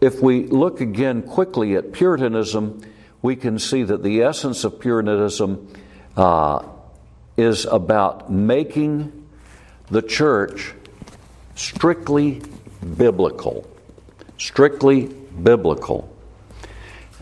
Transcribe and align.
if 0.00 0.20
we 0.20 0.46
look 0.46 0.80
again 0.80 1.22
quickly 1.22 1.76
at 1.76 1.92
Puritanism, 1.92 2.82
we 3.22 3.36
can 3.36 3.58
see 3.58 3.82
that 3.82 4.02
the 4.02 4.22
essence 4.22 4.64
of 4.64 4.80
Puritanism 4.80 5.72
uh, 6.16 6.64
is 7.36 7.66
about 7.66 8.30
making 8.30 9.26
the 9.90 10.02
church 10.02 10.72
strictly 11.54 12.40
biblical. 12.96 13.66
Strictly 14.38 15.06
biblical. 15.06 16.14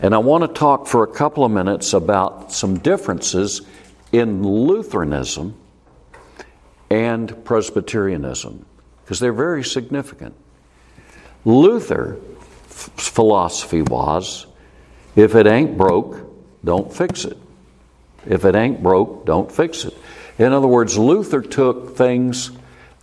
And 0.01 0.15
I 0.15 0.19
want 0.19 0.43
to 0.43 0.47
talk 0.47 0.87
for 0.87 1.03
a 1.03 1.07
couple 1.07 1.43
of 1.43 1.51
minutes 1.51 1.91
about 1.91 2.53
some 2.53 2.79
differences 2.79 3.61
in 4.13 4.43
Lutheranism 4.43 5.55
and 6.89 7.43
Presbyterianism, 7.43 8.65
because 9.03 9.19
they're 9.19 9.33
very 9.33 9.63
significant. 9.63 10.33
Luther's 11.43 12.17
philosophy 12.79 13.81
was 13.81 14.45
if 15.15 15.35
it 15.35 15.47
ain't 15.47 15.77
broke, 15.77 16.17
don't 16.63 16.93
fix 16.93 17.25
it. 17.25 17.37
If 18.25 18.45
it 18.45 18.55
ain't 18.55 18.83
broke, 18.83 19.25
don't 19.25 19.51
fix 19.51 19.85
it. 19.85 19.97
In 20.37 20.53
other 20.53 20.67
words, 20.67 20.97
Luther 20.97 21.41
took 21.41 21.97
things 21.97 22.51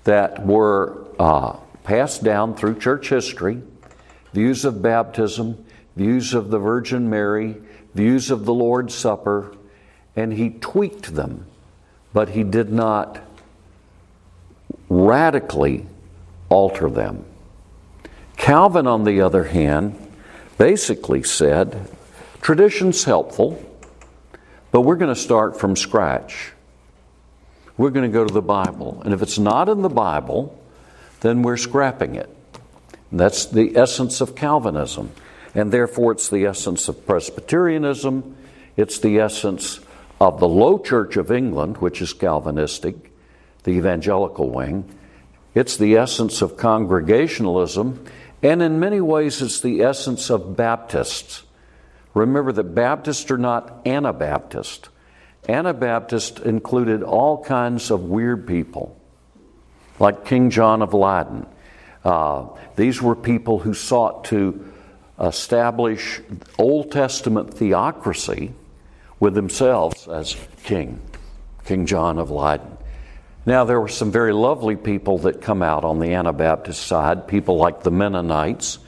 that 0.04 0.46
were 0.46 1.06
uh, 1.18 1.56
passed 1.84 2.22
down 2.22 2.54
through 2.54 2.78
church 2.78 3.08
history 3.08 3.62
views 4.32 4.66
of 4.66 4.82
baptism, 4.82 5.64
views 5.96 6.34
of 6.34 6.50
the 6.50 6.58
Virgin 6.58 7.08
Mary, 7.08 7.56
views 7.94 8.30
of 8.30 8.44
the 8.44 8.52
Lord's 8.52 8.94
Supper, 8.94 9.56
and 10.14 10.32
he 10.32 10.50
tweaked 10.50 11.14
them, 11.14 11.46
but 12.12 12.28
he 12.30 12.42
did 12.42 12.70
not 12.70 13.18
radically 14.90 15.86
alter 16.50 16.90
them. 16.90 17.24
Calvin, 18.46 18.86
on 18.86 19.02
the 19.02 19.22
other 19.22 19.42
hand, 19.42 19.96
basically 20.56 21.24
said 21.24 21.90
tradition's 22.40 23.02
helpful, 23.02 23.60
but 24.70 24.82
we're 24.82 24.94
going 24.94 25.12
to 25.12 25.20
start 25.20 25.58
from 25.58 25.74
scratch. 25.74 26.52
We're 27.76 27.90
going 27.90 28.08
to 28.08 28.14
go 28.14 28.24
to 28.24 28.32
the 28.32 28.40
Bible. 28.40 29.02
And 29.04 29.12
if 29.12 29.20
it's 29.20 29.40
not 29.40 29.68
in 29.68 29.82
the 29.82 29.88
Bible, 29.88 30.56
then 31.22 31.42
we're 31.42 31.56
scrapping 31.56 32.14
it. 32.14 32.30
And 33.10 33.18
that's 33.18 33.46
the 33.46 33.76
essence 33.76 34.20
of 34.20 34.36
Calvinism. 34.36 35.10
And 35.52 35.72
therefore, 35.72 36.12
it's 36.12 36.28
the 36.28 36.46
essence 36.46 36.86
of 36.86 37.04
Presbyterianism. 37.04 38.36
It's 38.76 39.00
the 39.00 39.18
essence 39.18 39.80
of 40.20 40.38
the 40.38 40.46
Low 40.46 40.78
Church 40.78 41.16
of 41.16 41.32
England, 41.32 41.78
which 41.78 42.00
is 42.00 42.12
Calvinistic, 42.12 43.12
the 43.64 43.72
evangelical 43.72 44.50
wing. 44.50 44.88
It's 45.52 45.76
the 45.76 45.96
essence 45.96 46.42
of 46.42 46.56
Congregationalism. 46.56 48.04
And 48.42 48.62
in 48.62 48.78
many 48.78 49.00
ways, 49.00 49.40
it's 49.42 49.60
the 49.60 49.82
essence 49.82 50.30
of 50.30 50.56
Baptists. 50.56 51.42
Remember 52.14 52.52
that 52.52 52.74
Baptists 52.74 53.30
are 53.30 53.38
not 53.38 53.86
Anabaptist. 53.86 54.88
Anabaptist 55.48 56.40
included 56.40 57.02
all 57.02 57.44
kinds 57.44 57.90
of 57.90 58.04
weird 58.04 58.46
people, 58.46 58.96
like 59.98 60.24
King 60.24 60.50
John 60.50 60.82
of 60.82 60.92
Leyden. 60.92 61.46
Uh, 62.04 62.46
these 62.76 63.00
were 63.00 63.16
people 63.16 63.58
who 63.58 63.74
sought 63.74 64.24
to 64.26 64.72
establish 65.20 66.20
Old 66.58 66.92
Testament 66.92 67.54
theocracy 67.54 68.52
with 69.18 69.34
themselves 69.34 70.08
as 70.08 70.36
king, 70.64 71.00
King 71.64 71.86
John 71.86 72.18
of 72.18 72.30
Leyden. 72.30 72.75
Now, 73.46 73.62
there 73.62 73.80
were 73.80 73.88
some 73.88 74.10
very 74.10 74.32
lovely 74.32 74.74
people 74.74 75.18
that 75.18 75.40
come 75.40 75.62
out 75.62 75.84
on 75.84 76.00
the 76.00 76.14
Anabaptist 76.14 76.84
side, 76.84 77.28
people 77.28 77.56
like 77.56 77.84
the 77.84 77.92
Mennonites 77.92 78.80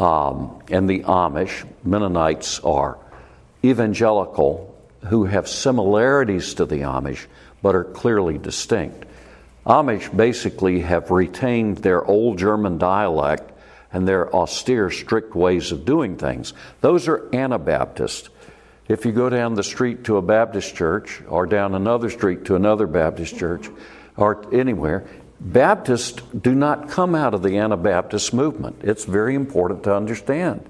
um, 0.00 0.60
and 0.68 0.90
the 0.90 1.04
Amish. 1.04 1.64
Mennonites 1.84 2.58
are 2.60 2.98
evangelical 3.64 4.76
who 5.04 5.24
have 5.26 5.46
similarities 5.48 6.54
to 6.54 6.66
the 6.66 6.78
Amish 6.78 7.26
but 7.62 7.76
are 7.76 7.84
clearly 7.84 8.38
distinct. 8.38 9.06
Amish 9.64 10.14
basically 10.14 10.80
have 10.80 11.12
retained 11.12 11.78
their 11.78 12.04
old 12.04 12.38
German 12.38 12.78
dialect 12.78 13.52
and 13.92 14.08
their 14.08 14.34
austere, 14.34 14.90
strict 14.90 15.36
ways 15.36 15.70
of 15.70 15.84
doing 15.84 16.16
things. 16.16 16.54
Those 16.80 17.06
are 17.06 17.28
Anabaptists. 17.32 18.30
If 18.92 19.06
you 19.06 19.12
go 19.12 19.30
down 19.30 19.54
the 19.54 19.62
street 19.62 20.04
to 20.04 20.18
a 20.18 20.22
Baptist 20.22 20.74
church 20.74 21.22
or 21.26 21.46
down 21.46 21.74
another 21.74 22.10
street 22.10 22.44
to 22.44 22.56
another 22.56 22.86
Baptist 22.86 23.38
church 23.38 23.70
or 24.18 24.44
anywhere, 24.52 25.06
Baptists 25.40 26.20
do 26.38 26.54
not 26.54 26.90
come 26.90 27.14
out 27.14 27.32
of 27.32 27.42
the 27.42 27.56
Anabaptist 27.56 28.34
movement. 28.34 28.82
It's 28.82 29.06
very 29.06 29.34
important 29.34 29.84
to 29.84 29.96
understand. 29.96 30.68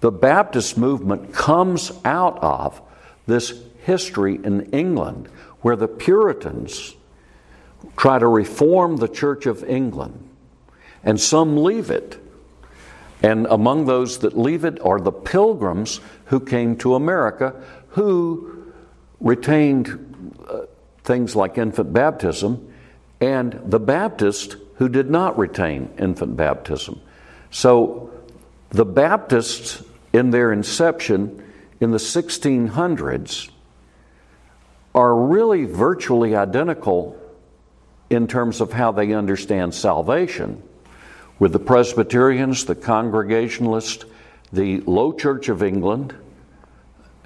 The 0.00 0.10
Baptist 0.10 0.78
movement 0.78 1.34
comes 1.34 1.92
out 2.06 2.38
of 2.42 2.80
this 3.26 3.52
history 3.84 4.40
in 4.42 4.70
England 4.70 5.28
where 5.60 5.76
the 5.76 5.88
Puritans 5.88 6.96
try 7.98 8.18
to 8.18 8.26
reform 8.26 8.96
the 8.96 9.08
Church 9.08 9.44
of 9.44 9.62
England, 9.64 10.26
and 11.04 11.20
some 11.20 11.62
leave 11.62 11.90
it. 11.90 12.18
And 13.22 13.46
among 13.46 13.86
those 13.86 14.18
that 14.20 14.38
leave 14.38 14.64
it 14.64 14.80
are 14.80 15.00
the 15.00 15.12
pilgrims 15.12 16.00
who 16.26 16.40
came 16.40 16.76
to 16.78 16.94
America 16.94 17.54
who 17.88 18.72
retained 19.20 20.34
uh, 20.48 20.60
things 21.04 21.36
like 21.36 21.58
infant 21.58 21.92
baptism, 21.92 22.72
and 23.20 23.60
the 23.66 23.80
Baptists 23.80 24.56
who 24.76 24.88
did 24.88 25.10
not 25.10 25.36
retain 25.38 25.90
infant 25.98 26.36
baptism. 26.36 27.00
So 27.50 28.10
the 28.70 28.84
Baptists, 28.84 29.82
in 30.12 30.30
their 30.30 30.52
inception 30.52 31.44
in 31.80 31.90
the 31.90 31.98
1600s, 31.98 33.50
are 34.94 35.14
really 35.14 35.64
virtually 35.64 36.34
identical 36.34 37.16
in 38.08 38.26
terms 38.26 38.60
of 38.60 38.72
how 38.72 38.92
they 38.92 39.12
understand 39.12 39.74
salvation 39.74 40.62
with 41.40 41.52
the 41.52 41.58
Presbyterians, 41.58 42.66
the 42.66 42.76
Congregationalists, 42.76 44.04
the 44.52 44.80
Low 44.82 45.12
Church 45.12 45.48
of 45.48 45.64
England, 45.64 46.14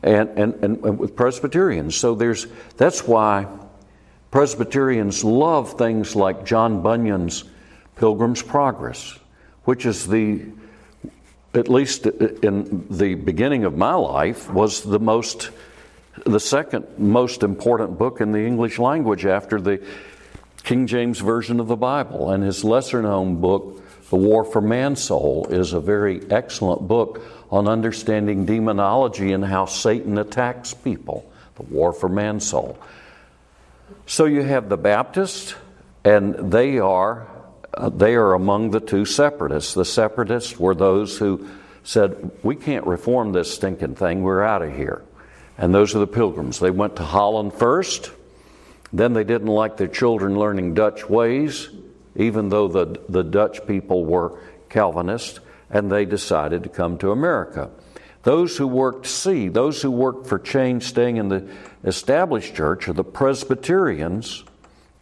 and, 0.03 0.31
and, 0.39 0.55
and, 0.65 0.99
with 0.99 1.17
Presbyterians. 1.17 1.95
So 1.97 2.15
there's 2.15 2.47
that's 2.77 3.07
why 3.07 3.47
Presbyterians 4.31 5.25
love 5.25 5.77
things 5.77 6.17
like 6.17 6.47
John 6.47 6.83
Bunyan's 6.83 7.45
Pilgrim's 7.97 8.43
Progress, 8.43 9.19
which 9.65 9.85
is 9.85 10.07
the 10.07 10.47
at 11.55 11.69
least 11.69 12.07
in 12.07 12.87
the 12.91 13.15
beginning 13.15 13.65
of 13.65 13.77
my 13.77 13.95
life 13.95 14.51
was 14.51 14.83
the 14.83 14.99
most 14.99 15.51
the 16.27 16.41
second 16.41 16.87
most 16.99 17.43
important 17.43 17.99
book 17.99 18.21
in 18.21 18.33
the 18.33 18.45
English 18.45 18.79
language 18.79 19.25
after 19.25 19.61
the 19.61 19.81
King 20.65 20.87
James 20.87 21.21
Version 21.21 21.61
of 21.61 21.69
the 21.69 21.77
Bible. 21.77 22.31
And 22.31 22.43
his 22.43 22.65
lesser 22.65 23.03
known 23.03 23.41
book, 23.41 23.84
The 24.11 24.17
War 24.17 24.45
for 24.45 24.61
Man's 24.61 25.03
Soul, 25.03 25.47
is 25.51 25.73
a 25.73 25.81
very 25.81 26.21
excellent 26.31 26.87
book 26.87 27.23
on 27.51 27.69
understanding 27.69 28.45
demonology 28.45 29.33
and 29.33 29.45
how 29.45 29.67
Satan 29.67 30.19
attacks 30.19 30.75
people. 30.75 31.31
The 31.57 31.63
War 31.63 31.93
for 31.93 32.09
Man's 32.09 32.47
Soul. 32.47 32.79
So 34.07 34.25
you 34.25 34.43
have 34.43 34.69
the 34.69 34.77
Baptists, 34.77 35.55
and 36.05 36.53
they 36.53 36.79
are 36.79 37.29
uh, 37.73 37.89
they 37.89 38.15
are 38.15 38.35
among 38.35 38.71
the 38.71 38.81
two 38.81 39.05
separatists. 39.05 39.75
The 39.75 39.85
separatists 39.85 40.59
were 40.59 40.75
those 40.75 41.19
who 41.19 41.49
said, 41.83 42.31
"We 42.43 42.57
can't 42.57 42.87
reform 42.87 43.33
this 43.33 43.53
stinking 43.53 43.95
thing. 43.97 44.23
We're 44.23 44.43
out 44.43 44.63
of 44.63 44.77
here." 44.77 45.03
And 45.57 45.75
those 45.75 45.95
are 45.95 46.01
the 46.01 46.07
pilgrims. 46.07 46.59
They 46.59 46.71
went 46.71 46.97
to 46.97 47.05
Holland 47.05 47.55
first. 47.55 48.11
Then 48.93 49.13
they 49.13 49.25
didn't 49.25 49.49
like 49.49 49.77
their 49.77 49.89
children 49.89 50.39
learning 50.39 50.75
Dutch 50.75 51.09
ways, 51.09 51.69
even 52.17 52.49
though 52.49 52.69
the, 52.69 53.01
the 53.09 53.25
Dutch 53.25 53.67
people 53.67 54.05
were 54.05 54.39
Calvinists 54.69 55.41
and 55.71 55.91
they 55.91 56.05
decided 56.05 56.63
to 56.63 56.69
come 56.69 56.99
to 56.99 57.11
America. 57.11 57.71
Those 58.23 58.57
who 58.57 58.67
worked 58.67 59.07
C, 59.07 59.49
those 59.49 59.83
who 59.83 59.91
worked 59.91 60.27
for 60.27 60.39
change 60.39 60.85
staying 60.85 61.19
in 61.19 61.29
the 61.29 61.49
established 61.85 62.55
church, 62.55 62.89
are 62.89 62.95
the 62.95 63.05
Presbyterians 63.05 64.45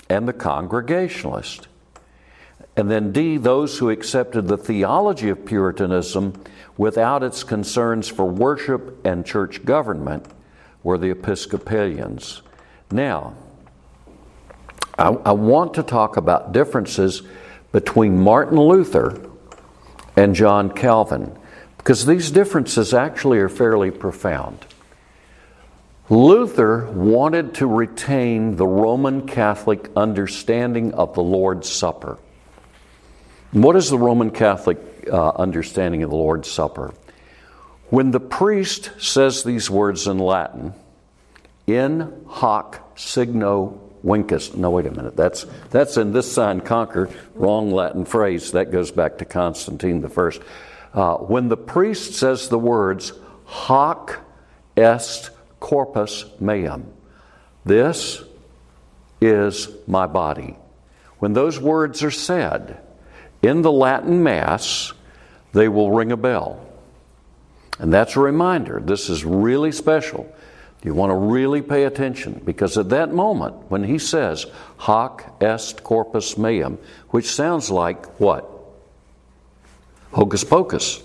and 0.08 0.26
the 0.26 0.32
Congregationalists. 0.32 1.68
And 2.76 2.90
then 2.90 3.12
D, 3.12 3.36
those 3.36 3.78
who 3.78 3.90
accepted 3.90 4.48
the 4.48 4.56
theology 4.56 5.28
of 5.28 5.44
Puritanism 5.44 6.42
without 6.76 7.22
its 7.22 7.44
concerns 7.44 8.08
for 8.08 8.24
worship 8.24 9.04
and 9.06 9.26
church 9.26 9.64
government 9.64 10.26
were 10.82 10.98
the 10.98 11.10
Episcopalians. 11.10 12.42
Now, 12.90 13.34
I, 15.02 15.08
I 15.08 15.32
want 15.32 15.74
to 15.74 15.82
talk 15.82 16.16
about 16.16 16.52
differences 16.52 17.22
between 17.72 18.18
Martin 18.18 18.58
Luther 18.58 19.28
and 20.16 20.34
John 20.34 20.70
Calvin 20.70 21.36
because 21.78 22.06
these 22.06 22.30
differences 22.30 22.94
actually 22.94 23.38
are 23.38 23.48
fairly 23.48 23.90
profound. 23.90 24.64
Luther 26.08 26.86
wanted 26.92 27.54
to 27.54 27.66
retain 27.66 28.56
the 28.56 28.66
Roman 28.66 29.26
Catholic 29.26 29.90
understanding 29.96 30.92
of 30.94 31.14
the 31.14 31.22
Lord's 31.22 31.70
Supper. 31.70 32.18
What 33.52 33.76
is 33.76 33.90
the 33.90 33.98
Roman 33.98 34.30
Catholic 34.30 34.78
uh, 35.10 35.30
understanding 35.30 36.02
of 36.02 36.10
the 36.10 36.16
Lord's 36.16 36.50
Supper. 36.50 36.94
When 37.90 38.10
the 38.10 38.20
priest 38.20 38.92
says 38.98 39.42
these 39.42 39.68
words 39.68 40.06
in 40.06 40.18
Latin, 40.18 40.74
in 41.66 42.24
hoc 42.26 42.98
signo 42.98 43.81
vinces. 44.02 44.54
No, 44.54 44.70
wait 44.70 44.86
a 44.86 44.90
minute. 44.90 45.16
That's, 45.16 45.46
that's 45.70 45.96
in 45.96 46.12
this 46.12 46.30
sign 46.30 46.60
conquer, 46.60 47.08
wrong 47.34 47.70
Latin 47.70 48.04
phrase. 48.04 48.52
That 48.52 48.70
goes 48.70 48.90
back 48.90 49.18
to 49.18 49.24
Constantine 49.24 50.00
the 50.00 50.08
First. 50.08 50.40
Uh, 50.92 51.16
when 51.16 51.48
the 51.48 51.56
priest 51.56 52.14
says 52.14 52.48
the 52.48 52.58
words 52.58 53.12
hoc 53.44 54.20
est 54.76 55.30
corpus 55.60 56.24
meum, 56.40 56.92
this 57.64 58.22
is 59.20 59.68
my 59.86 60.06
body. 60.06 60.56
When 61.18 61.32
those 61.32 61.60
words 61.60 62.02
are 62.02 62.10
said 62.10 62.80
in 63.42 63.62
the 63.62 63.72
Latin 63.72 64.22
Mass, 64.22 64.92
they 65.52 65.68
will 65.68 65.92
ring 65.92 66.12
a 66.12 66.16
bell. 66.16 66.66
And 67.78 67.92
that's 67.92 68.16
a 68.16 68.20
reminder. 68.20 68.80
This 68.84 69.08
is 69.08 69.24
really 69.24 69.72
special. 69.72 70.32
You 70.84 70.94
want 70.94 71.10
to 71.10 71.14
really 71.14 71.62
pay 71.62 71.84
attention 71.84 72.42
because 72.44 72.76
at 72.76 72.88
that 72.88 73.12
moment, 73.12 73.54
when 73.70 73.84
he 73.84 73.98
says, 73.98 74.46
Hoc 74.78 75.36
est 75.40 75.84
corpus 75.84 76.36
meum, 76.36 76.78
which 77.10 77.26
sounds 77.26 77.70
like 77.70 78.06
what? 78.18 78.48
Hocus 80.12 80.42
pocus. 80.42 81.02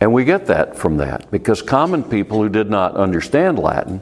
And 0.00 0.12
we 0.12 0.24
get 0.24 0.46
that 0.46 0.76
from 0.76 0.96
that 0.96 1.30
because 1.30 1.62
common 1.62 2.02
people 2.02 2.42
who 2.42 2.48
did 2.48 2.68
not 2.68 2.96
understand 2.96 3.58
Latin 3.60 4.00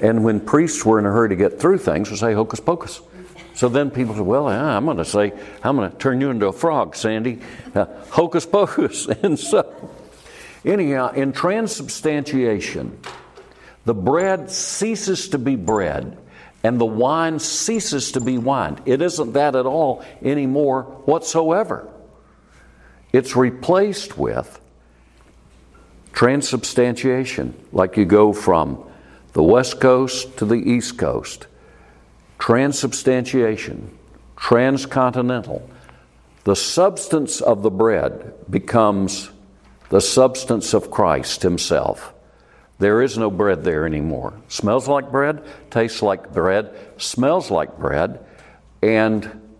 and 0.00 0.22
when 0.24 0.40
priests 0.40 0.84
were 0.84 0.98
in 0.98 1.06
a 1.06 1.10
hurry 1.10 1.30
to 1.30 1.36
get 1.36 1.60
through 1.60 1.78
things, 1.78 2.08
would 2.08 2.20
say 2.20 2.32
hocus 2.32 2.60
pocus. 2.60 3.00
So 3.54 3.68
then 3.68 3.90
people 3.90 4.14
said, 4.14 4.24
well, 4.24 4.48
I'm 4.48 4.84
going 4.84 4.96
to 4.96 5.04
say, 5.04 5.32
I'm 5.62 5.76
going 5.76 5.90
to 5.90 5.96
turn 5.98 6.20
you 6.20 6.30
into 6.30 6.46
a 6.46 6.52
frog, 6.52 6.96
Sandy. 6.96 7.40
Uh, 7.74 7.86
hocus 8.10 8.46
pocus. 8.46 9.06
And 9.22 9.38
so, 9.38 9.90
anyhow, 10.64 11.12
in 11.12 11.32
transubstantiation, 11.32 12.98
the 13.84 13.94
bread 13.94 14.50
ceases 14.50 15.28
to 15.30 15.38
be 15.38 15.56
bread 15.56 16.18
and 16.62 16.80
the 16.80 16.86
wine 16.86 17.38
ceases 17.38 18.12
to 18.12 18.20
be 18.20 18.36
wine. 18.38 18.80
It 18.84 19.00
isn't 19.00 19.32
that 19.32 19.56
at 19.56 19.66
all 19.66 20.04
anymore 20.22 20.82
whatsoever. 21.06 21.88
It's 23.12 23.34
replaced 23.34 24.18
with 24.18 24.60
transubstantiation, 26.12 27.54
like 27.72 27.96
you 27.96 28.04
go 28.04 28.32
from 28.32 28.84
the 29.32 29.42
West 29.42 29.80
Coast 29.80 30.36
to 30.38 30.44
the 30.44 30.56
East 30.56 30.98
Coast, 30.98 31.46
transubstantiation, 32.38 33.96
transcontinental. 34.36 35.68
The 36.44 36.56
substance 36.56 37.40
of 37.40 37.62
the 37.62 37.70
bread 37.70 38.34
becomes 38.50 39.30
the 39.88 40.00
substance 40.00 40.74
of 40.74 40.90
Christ 40.90 41.42
Himself. 41.42 42.12
There 42.80 43.02
is 43.02 43.18
no 43.18 43.30
bread 43.30 43.62
there 43.62 43.86
anymore. 43.86 44.32
Smells 44.48 44.88
like 44.88 45.12
bread, 45.12 45.44
tastes 45.70 46.02
like 46.02 46.32
bread, 46.32 46.74
smells 46.96 47.50
like 47.50 47.78
bread. 47.78 48.24
And 48.82 49.52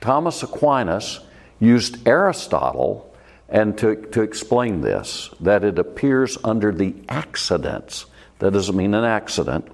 Thomas 0.00 0.42
Aquinas 0.44 1.20
used 1.58 2.06
Aristotle 2.06 3.12
and 3.48 3.76
to, 3.78 3.96
to 4.12 4.22
explain 4.22 4.80
this, 4.80 5.30
that 5.40 5.64
it 5.64 5.78
appears 5.78 6.38
under 6.44 6.70
the 6.70 6.94
accidents 7.08 8.06
that 8.38 8.52
doesn't 8.52 8.76
mean 8.76 8.94
an 8.94 9.04
accident. 9.04 9.66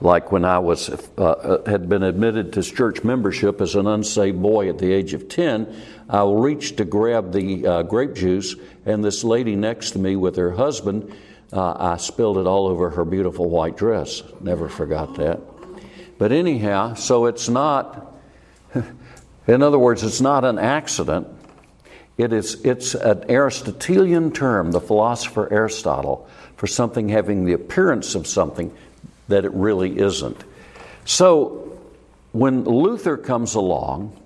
Like 0.00 0.32
when 0.32 0.44
I 0.44 0.58
was 0.58 0.88
uh, 0.88 1.22
uh, 1.22 1.70
had 1.70 1.88
been 1.88 2.02
admitted 2.02 2.54
to 2.54 2.62
church 2.62 3.04
membership 3.04 3.60
as 3.60 3.74
an 3.74 3.86
unsaved 3.86 4.40
boy 4.40 4.68
at 4.68 4.78
the 4.78 4.92
age 4.92 5.14
of 5.14 5.28
ten, 5.28 5.80
I 6.08 6.24
reached 6.24 6.78
to 6.78 6.84
grab 6.84 7.32
the 7.32 7.66
uh, 7.66 7.82
grape 7.82 8.14
juice, 8.14 8.56
and 8.86 9.04
this 9.04 9.22
lady 9.22 9.54
next 9.54 9.92
to 9.92 9.98
me 9.98 10.16
with 10.16 10.36
her 10.36 10.52
husband, 10.52 11.14
uh, 11.52 11.76
I 11.78 11.96
spilled 11.98 12.38
it 12.38 12.46
all 12.46 12.66
over 12.66 12.90
her 12.90 13.04
beautiful 13.04 13.48
white 13.50 13.76
dress. 13.76 14.22
Never 14.40 14.68
forgot 14.68 15.16
that. 15.16 15.40
But 16.18 16.32
anyhow, 16.32 16.94
so 16.94 17.26
it's 17.26 17.48
not. 17.48 18.14
In 19.46 19.62
other 19.62 19.78
words, 19.78 20.02
it's 20.02 20.20
not 20.20 20.44
an 20.44 20.58
accident. 20.58 21.26
It 22.16 22.32
is, 22.32 22.64
it's 22.64 22.94
an 22.94 23.24
Aristotelian 23.28 24.32
term, 24.32 24.70
the 24.70 24.80
philosopher 24.80 25.52
Aristotle 25.52 26.28
for 26.56 26.66
something 26.66 27.08
having 27.08 27.44
the 27.44 27.54
appearance 27.54 28.14
of 28.14 28.26
something 28.26 28.72
that 29.28 29.44
it 29.44 29.52
really 29.52 29.98
isn't. 29.98 30.44
So, 31.04 31.78
when 32.32 32.64
Luther 32.64 33.16
comes 33.16 33.54
along, 33.54 34.16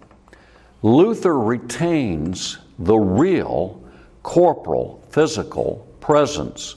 Luther 0.83 1.37
retains 1.39 2.59
the 2.79 2.97
real 2.97 3.83
corporal, 4.23 5.03
physical 5.11 5.89
presence 6.01 6.77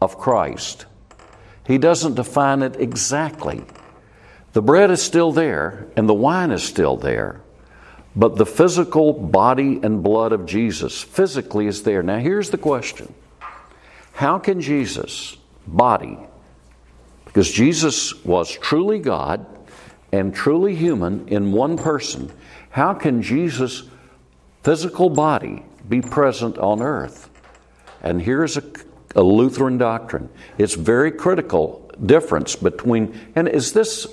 of 0.00 0.18
Christ. 0.18 0.86
He 1.66 1.78
doesn't 1.78 2.14
define 2.14 2.62
it 2.62 2.76
exactly. 2.76 3.64
The 4.52 4.62
bread 4.62 4.90
is 4.90 5.02
still 5.02 5.32
there 5.32 5.86
and 5.96 6.08
the 6.08 6.14
wine 6.14 6.50
is 6.50 6.62
still 6.62 6.96
there, 6.96 7.40
but 8.14 8.36
the 8.36 8.46
physical 8.46 9.12
body 9.12 9.80
and 9.82 10.02
blood 10.02 10.32
of 10.32 10.46
Jesus 10.46 11.02
physically 11.02 11.66
is 11.66 11.82
there. 11.82 12.02
Now, 12.02 12.18
here's 12.18 12.50
the 12.50 12.58
question 12.58 13.12
how 14.12 14.38
can 14.38 14.60
Jesus, 14.60 15.36
body, 15.66 16.18
because 17.24 17.50
Jesus 17.50 18.24
was 18.24 18.52
truly 18.52 19.00
God 19.00 19.44
and 20.12 20.32
truly 20.32 20.76
human 20.76 21.26
in 21.26 21.50
one 21.50 21.76
person, 21.76 22.30
how 22.70 22.94
can 22.94 23.22
Jesus' 23.22 23.82
physical 24.62 25.10
body 25.10 25.64
be 25.88 26.00
present 26.00 26.58
on 26.58 26.80
earth? 26.80 27.28
And 28.02 28.22
here's 28.22 28.56
a, 28.56 28.62
a 29.14 29.22
Lutheran 29.22 29.78
doctrine. 29.78 30.28
It's 30.58 30.74
very 30.74 31.12
critical 31.12 31.90
difference 32.04 32.56
between, 32.56 33.18
and 33.34 33.48
is 33.48 33.72
this, 33.72 34.06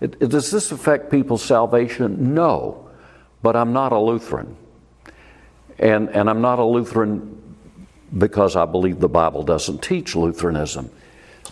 does 0.00 0.50
this 0.50 0.72
affect 0.72 1.10
people's 1.10 1.42
salvation? 1.42 2.34
No, 2.34 2.88
but 3.42 3.56
I'm 3.56 3.72
not 3.72 3.92
a 3.92 3.98
Lutheran. 3.98 4.56
And, 5.78 6.10
and 6.10 6.28
I'm 6.28 6.40
not 6.40 6.58
a 6.58 6.64
Lutheran 6.64 7.56
because 8.16 8.56
I 8.56 8.64
believe 8.64 9.00
the 9.00 9.08
Bible 9.08 9.42
doesn't 9.42 9.82
teach 9.82 10.14
Lutheranism. 10.14 10.90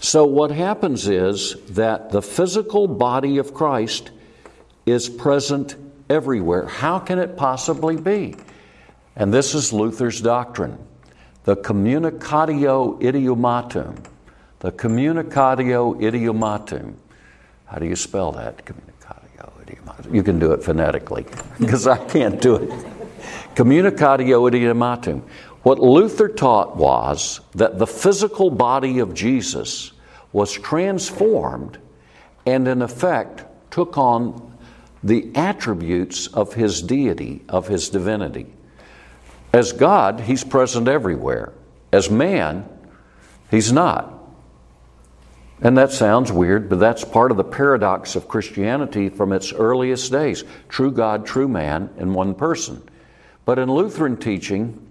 So, 0.01 0.27
what 0.27 0.51
happens 0.51 1.09
is 1.09 1.57
that 1.71 2.11
the 2.11 2.23
physical 2.23 2.87
body 2.87 3.39
of 3.39 3.53
Christ 3.55 4.11
is 4.87 5.09
present 5.09 5.75
everywhere. 6.09 6.67
How 6.67 6.99
can 6.99 7.19
it 7.19 7.37
possibly 7.37 7.97
be? 7.97 8.37
And 9.17 9.35
this 9.35 9.55
is 9.55 9.73
Luther's 9.73 10.21
doctrine 10.21 10.79
the 11.49 11.57
communicatio 11.57 13.01
idiomatum. 13.01 14.05
The 14.59 14.71
communicatio 14.71 15.99
idiomatum. 15.99 16.93
How 17.65 17.79
do 17.79 17.87
you 17.87 17.97
spell 17.97 18.33
that? 18.33 18.67
Communicatio 18.67 19.51
idiomatum. 19.65 20.15
You 20.15 20.23
can 20.23 20.39
do 20.39 20.53
it 20.53 20.63
phonetically 20.63 21.25
because 21.59 21.87
I 21.87 21.97
can't 22.05 22.39
do 22.39 22.57
it. 22.57 22.69
Communicatio 23.55 24.51
idiomatum. 24.51 25.23
What 25.63 25.79
Luther 25.79 26.29
taught 26.29 26.77
was 26.77 27.41
that 27.55 27.79
the 27.79 27.87
physical 27.87 28.51
body 28.51 28.99
of 28.99 29.15
Jesus 29.15 29.93
was 30.35 30.53
transformed 30.53 31.79
and, 32.45 32.69
in 32.69 32.83
effect, 32.83 33.47
took 33.71 33.97
on 33.97 34.55
the 35.03 35.31
attributes 35.35 36.27
of 36.27 36.53
his 36.53 36.83
deity, 36.83 37.43
of 37.49 37.69
his 37.69 37.89
divinity. 37.89 38.53
As 39.53 39.73
God, 39.73 40.21
he's 40.21 40.45
present 40.45 40.89
everywhere. 40.89 41.53
As 41.93 42.11
man, 42.11 42.69
he's 43.51 43.73
not. 43.73 44.15
And 45.61 45.77
that 45.77 45.91
sounds 45.91 46.31
weird, 46.31 46.69
but 46.69 46.79
that's 46.79 47.05
part 47.05 47.31
of 47.31 47.37
the 47.37 47.45
paradox 47.45 48.15
of 48.15 48.29
Christianity 48.29 49.09
from 49.09 49.33
its 49.33 49.53
earliest 49.53 50.13
days 50.13 50.45
true 50.69 50.93
God, 50.93 51.27
true 51.27 51.49
man 51.49 51.91
in 51.99 52.15
one 52.15 52.35
person. 52.35 52.83
But 53.45 53.59
in 53.59 53.73
Lutheran 53.73 54.17
teaching, 54.17 54.87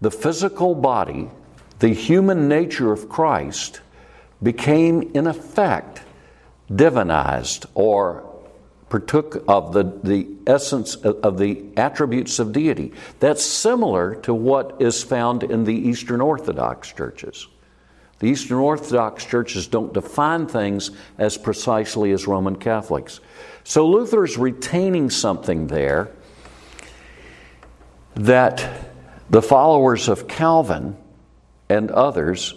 the 0.00 0.10
physical 0.10 0.74
body, 0.74 1.28
the 1.78 1.88
human 1.88 2.48
nature 2.48 2.92
of 2.92 3.08
Christ, 3.08 3.80
became 4.42 5.10
in 5.14 5.26
effect 5.26 6.02
divinized 6.70 7.66
or 7.74 8.27
partook 8.88 9.44
of 9.46 9.72
the, 9.72 9.84
the 10.02 10.28
essence 10.46 10.96
of 10.96 11.38
the 11.38 11.64
attributes 11.76 12.38
of 12.38 12.52
deity. 12.52 12.92
That's 13.20 13.44
similar 13.44 14.14
to 14.22 14.32
what 14.32 14.80
is 14.80 15.02
found 15.02 15.42
in 15.42 15.64
the 15.64 15.74
Eastern 15.74 16.20
Orthodox 16.20 16.92
churches. 16.92 17.48
The 18.18 18.28
Eastern 18.28 18.58
Orthodox 18.58 19.24
churches 19.24 19.66
don't 19.66 19.92
define 19.92 20.46
things 20.46 20.90
as 21.18 21.38
precisely 21.38 22.10
as 22.12 22.26
Roman 22.26 22.56
Catholics. 22.56 23.20
So 23.62 23.86
Luther 23.86 24.24
is 24.24 24.36
retaining 24.36 25.10
something 25.10 25.68
there 25.68 26.10
that 28.14 28.86
the 29.30 29.42
followers 29.42 30.08
of 30.08 30.26
Calvin 30.26 30.96
and 31.68 31.90
others 31.90 32.54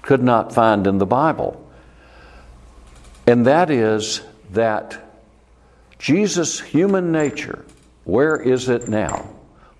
could 0.00 0.22
not 0.22 0.54
find 0.54 0.86
in 0.86 0.98
the 0.98 1.06
Bible. 1.06 1.62
And 3.26 3.46
that 3.46 3.70
is 3.70 4.22
that 4.52 5.05
Jesus' 5.98 6.60
human 6.60 7.12
nature, 7.12 7.64
where 8.04 8.36
is 8.36 8.68
it 8.68 8.88
now? 8.88 9.30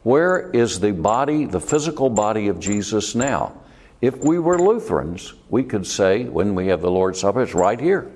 Where 0.02 0.50
is 0.50 0.80
the 0.80 0.92
body, 0.92 1.46
the 1.46 1.60
physical 1.60 2.10
body 2.10 2.48
of 2.48 2.60
Jesus 2.60 3.14
now? 3.14 3.60
If 4.00 4.18
we 4.18 4.38
were 4.38 4.58
Lutherans, 4.58 5.34
we 5.48 5.64
could 5.64 5.86
say 5.86 6.24
when 6.24 6.54
we 6.54 6.68
have 6.68 6.80
the 6.80 6.90
Lord's 6.90 7.20
Supper, 7.20 7.42
it's 7.42 7.54
right 7.54 7.80
here. 7.80 8.10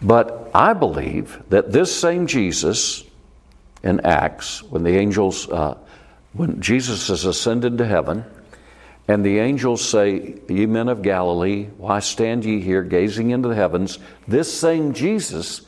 But 0.00 0.50
I 0.54 0.72
believe 0.72 1.42
that 1.48 1.72
this 1.72 1.94
same 1.94 2.26
Jesus 2.26 3.04
in 3.82 4.00
Acts, 4.00 4.62
when 4.62 4.82
the 4.82 4.96
angels, 4.96 5.48
uh, 5.48 5.76
when 6.32 6.60
Jesus 6.60 7.10
is 7.10 7.24
ascended 7.24 7.78
to 7.78 7.86
heaven, 7.86 8.24
and 9.08 9.24
the 9.24 9.38
angels 9.38 9.86
say, 9.86 10.40
Ye 10.48 10.66
men 10.66 10.88
of 10.88 11.02
Galilee, 11.02 11.68
why 11.76 12.00
stand 12.00 12.44
ye 12.44 12.60
here 12.60 12.82
gazing 12.82 13.30
into 13.30 13.48
the 13.48 13.54
heavens? 13.54 13.98
This 14.28 14.52
same 14.52 14.92
Jesus 14.92 15.62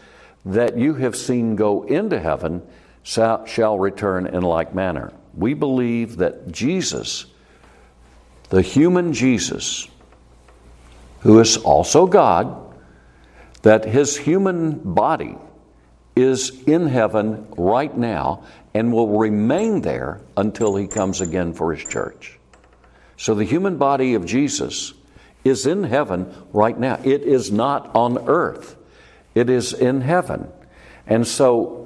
that 0.44 0.76
you 0.76 0.94
have 0.94 1.16
seen 1.16 1.56
go 1.56 1.84
into 1.84 2.20
heaven 2.20 2.62
shall 3.02 3.78
return 3.78 4.26
in 4.26 4.42
like 4.42 4.74
manner. 4.74 5.12
We 5.34 5.54
believe 5.54 6.18
that 6.18 6.52
Jesus, 6.52 7.26
the 8.50 8.62
human 8.62 9.12
Jesus, 9.12 9.88
who 11.20 11.40
is 11.40 11.56
also 11.56 12.06
God, 12.06 12.60
that 13.62 13.84
his 13.84 14.16
human 14.16 14.94
body 14.94 15.36
is 16.14 16.62
in 16.66 16.86
heaven 16.86 17.46
right 17.56 17.96
now 17.96 18.44
and 18.74 18.92
will 18.92 19.18
remain 19.18 19.80
there 19.80 20.20
until 20.36 20.76
he 20.76 20.86
comes 20.86 21.20
again 21.20 21.54
for 21.54 21.74
his 21.74 21.84
church. 21.84 22.38
So 23.16 23.34
the 23.34 23.44
human 23.44 23.78
body 23.78 24.14
of 24.14 24.26
Jesus 24.26 24.92
is 25.44 25.66
in 25.66 25.84
heaven 25.84 26.32
right 26.52 26.78
now. 26.78 27.00
It 27.02 27.22
is 27.22 27.50
not 27.50 27.94
on 27.94 28.28
earth. 28.28 28.76
It 29.34 29.50
is 29.50 29.72
in 29.72 30.00
heaven. 30.00 30.48
And 31.06 31.26
so 31.26 31.84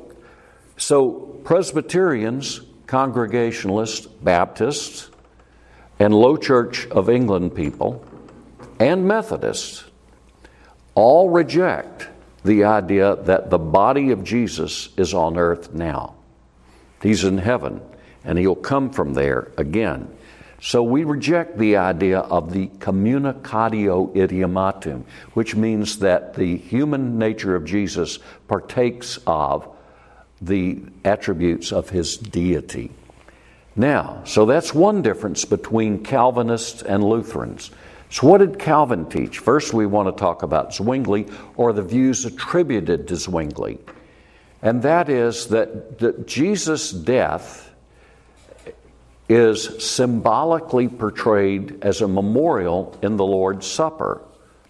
so 0.79 1.11
Presbyterians, 1.45 2.61
Congregationalists, 2.87 4.07
Baptists, 4.07 5.11
and 5.99 6.15
Low 6.15 6.37
Church 6.37 6.87
of 6.89 7.11
England 7.11 7.55
people 7.55 8.05
and 8.79 9.07
Methodists 9.07 9.85
all 10.95 11.31
reject 11.31 12.09
the 12.45 12.65
idea 12.65 13.17
that 13.17 13.51
the 13.51 13.59
body 13.59 14.11
of 14.11 14.23
Jesus 14.23 14.91
is 14.97 15.13
on 15.13 15.37
earth 15.37 15.75
now. 15.75 16.15
He's 17.03 17.25
in 17.25 17.39
heaven 17.39 17.81
and 18.25 18.39
he'll 18.39 18.55
come 18.55 18.91
from 18.91 19.15
there 19.15 19.51
again. 19.57 20.15
So 20.61 20.83
we 20.83 21.05
reject 21.05 21.57
the 21.57 21.77
idea 21.77 22.19
of 22.19 22.53
the 22.53 22.67
communicatio 22.79 24.13
idiomatum, 24.15 25.05
which 25.35 25.55
means 25.55 26.01
that 26.01 26.35
the 26.35 26.57
human 26.57 27.19
nature 27.19 27.55
of 27.55 27.65
Jesus 27.65 28.19
partakes 28.49 29.21
of 29.27 29.69
the 30.41 30.81
attributes 31.05 31.73
of 31.73 31.91
his 31.91 32.17
deity. 32.17 32.91
Now, 33.77 34.23
so 34.25 34.47
that's 34.47 34.75
one 34.75 35.03
difference 35.03 35.45
between 35.45 36.03
Calvinists 36.03 36.83
and 36.83 37.05
Lutherans. 37.05 37.71
So, 38.11 38.27
what 38.27 38.39
did 38.39 38.59
Calvin 38.59 39.09
teach? 39.09 39.39
First, 39.39 39.73
we 39.73 39.87
want 39.87 40.09
to 40.09 40.19
talk 40.19 40.43
about 40.43 40.75
Zwingli 40.75 41.29
or 41.57 41.73
the 41.73 41.83
views 41.83 42.25
attributed 42.25 43.07
to 43.09 43.17
Zwingli. 43.17 43.79
And 44.63 44.83
that 44.83 45.09
is 45.09 45.47
that, 45.49 45.99
that 45.99 46.27
Jesus' 46.27 46.91
death 46.91 47.68
is 49.29 49.85
symbolically 49.85 50.89
portrayed 50.89 51.85
as 51.85 52.01
a 52.01 52.09
memorial 52.09 52.99
in 53.03 53.17
the 53.17 53.25
Lord's 53.25 53.67
Supper. 53.67 54.23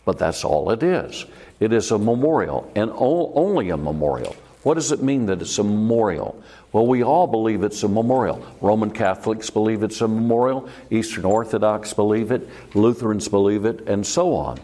But 0.05 0.19
that's 0.19 0.45
all 0.45 0.71
it 0.71 0.83
is. 0.83 1.27
It 1.61 1.73
is 1.73 1.91
a 1.91 1.99
memorial, 1.99 2.71
and 2.75 2.91
only 2.95 3.71
a 3.71 3.77
memorial. 3.77 4.35
What 4.63 4.75
does 4.75 4.91
it 4.91 5.03
mean 5.03 5.27
that 5.27 5.41
it's 5.41 5.59
a 5.59 5.65
memorial? 5.65 6.43
Well, 6.73 6.87
we 6.87 7.03
all 7.03 7.27
believe 7.27 7.63
it's 7.63 7.83
a 7.83 7.89
memorial. 7.89 8.45
Roman 8.61 8.91
Catholics 8.91 9.51
believe 9.51 9.83
it's 9.83 10.01
a 10.01 10.09
memorial, 10.09 10.69
Eastern 10.91 11.25
Orthodox 11.25 11.93
believe 11.93 12.33
it, 12.33 12.49
Lutherans 12.75 13.29
believe 13.29 13.65
it, 13.65 13.89
and 13.89 14.07
so 14.07 14.35
on. 14.35 14.59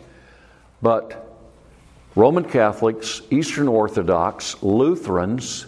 But 0.82 1.38
Roman 2.16 2.44
Catholics, 2.44 3.22
Eastern 3.30 3.68
Orthodox, 3.68 4.62
Lutherans, 4.62 5.66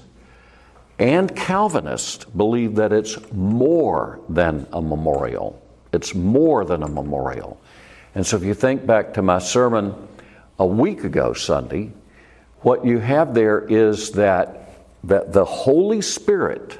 and 0.99 1.35
Calvinists 1.37 2.25
believe 2.25 2.77
that 2.77 2.93
it's 2.93 3.19
more 3.33 4.21
than 4.29 4.67
a 4.73 4.81
memorial. 4.81 5.63
It's 5.93 6.15
more 6.15 6.65
than 6.65 6.83
a 6.83 6.89
memorial. 6.89 7.61
And 8.15 8.27
so 8.27 8.37
if 8.37 8.45
you 8.45 8.55
think 8.55 8.87
back 8.87 9.15
to 9.15 9.23
my 9.23 9.39
sermon 9.39 9.95
a 10.59 10.67
week 10.67 11.05
ago, 11.05 11.35
Sunday, 11.35 11.93
what 12.61 12.85
you 12.85 12.99
have 12.99 13.35
there 13.35 13.61
is 13.61 14.13
that, 14.13 14.75
that 15.05 15.33
the 15.35 15.45
Holy 15.45 16.01
Spirit, 16.01 16.79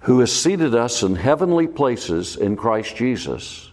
who 0.00 0.20
has 0.20 0.32
seated 0.32 0.74
us 0.74 1.02
in 1.02 1.16
heavenly 1.16 1.66
places 1.66 2.36
in 2.36 2.56
Christ 2.56 2.94
Jesus, 2.94 3.72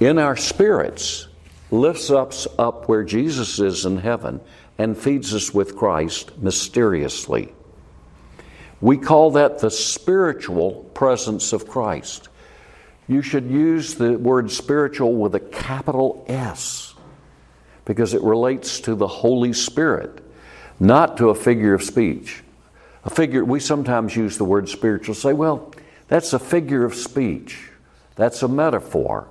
in 0.00 0.18
our 0.18 0.36
spirits, 0.36 1.28
lifts 1.70 2.10
us 2.10 2.48
up 2.58 2.88
where 2.88 3.04
Jesus 3.04 3.58
is 3.58 3.84
in 3.84 3.98
heaven 3.98 4.40
and 4.78 4.96
feeds 4.96 5.34
us 5.34 5.52
with 5.52 5.76
Christ 5.76 6.38
mysteriously. 6.38 7.52
We 8.80 8.96
call 8.96 9.32
that 9.32 9.58
the 9.58 9.70
spiritual 9.70 10.84
presence 10.94 11.52
of 11.52 11.68
Christ. 11.68 12.28
You 13.08 13.22
should 13.22 13.50
use 13.50 13.94
the 13.96 14.16
word 14.16 14.50
spiritual 14.50 15.16
with 15.16 15.34
a 15.34 15.40
capital 15.40 16.24
S 16.28 16.94
because 17.84 18.14
it 18.14 18.22
relates 18.22 18.80
to 18.80 18.94
the 18.94 19.08
Holy 19.08 19.52
Spirit, 19.52 20.22
not 20.78 21.16
to 21.16 21.30
a 21.30 21.34
figure 21.34 21.74
of 21.74 21.82
speech. 21.82 22.42
A 23.04 23.10
figure, 23.10 23.44
we 23.44 23.60
sometimes 23.60 24.14
use 24.14 24.36
the 24.36 24.44
word 24.44 24.68
spiritual, 24.68 25.14
say, 25.14 25.32
well, 25.32 25.72
that's 26.06 26.32
a 26.32 26.38
figure 26.38 26.84
of 26.84 26.94
speech. 26.94 27.70
That's 28.14 28.42
a 28.42 28.48
metaphor. 28.48 29.28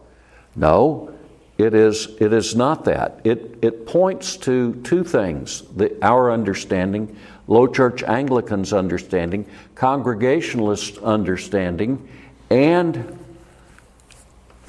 No, 0.55 1.13
it 1.57 1.73
is, 1.73 2.09
it 2.19 2.33
is 2.33 2.55
not 2.55 2.85
that. 2.85 3.19
It, 3.23 3.57
it 3.61 3.87
points 3.87 4.37
to 4.37 4.75
two 4.83 5.03
things 5.03 5.63
the, 5.75 5.97
our 6.03 6.31
understanding, 6.31 7.17
low 7.47 7.67
church 7.67 8.03
Anglicans' 8.03 8.73
understanding, 8.73 9.45
Congregationalist 9.75 10.99
understanding, 10.99 12.07
and 12.49 13.17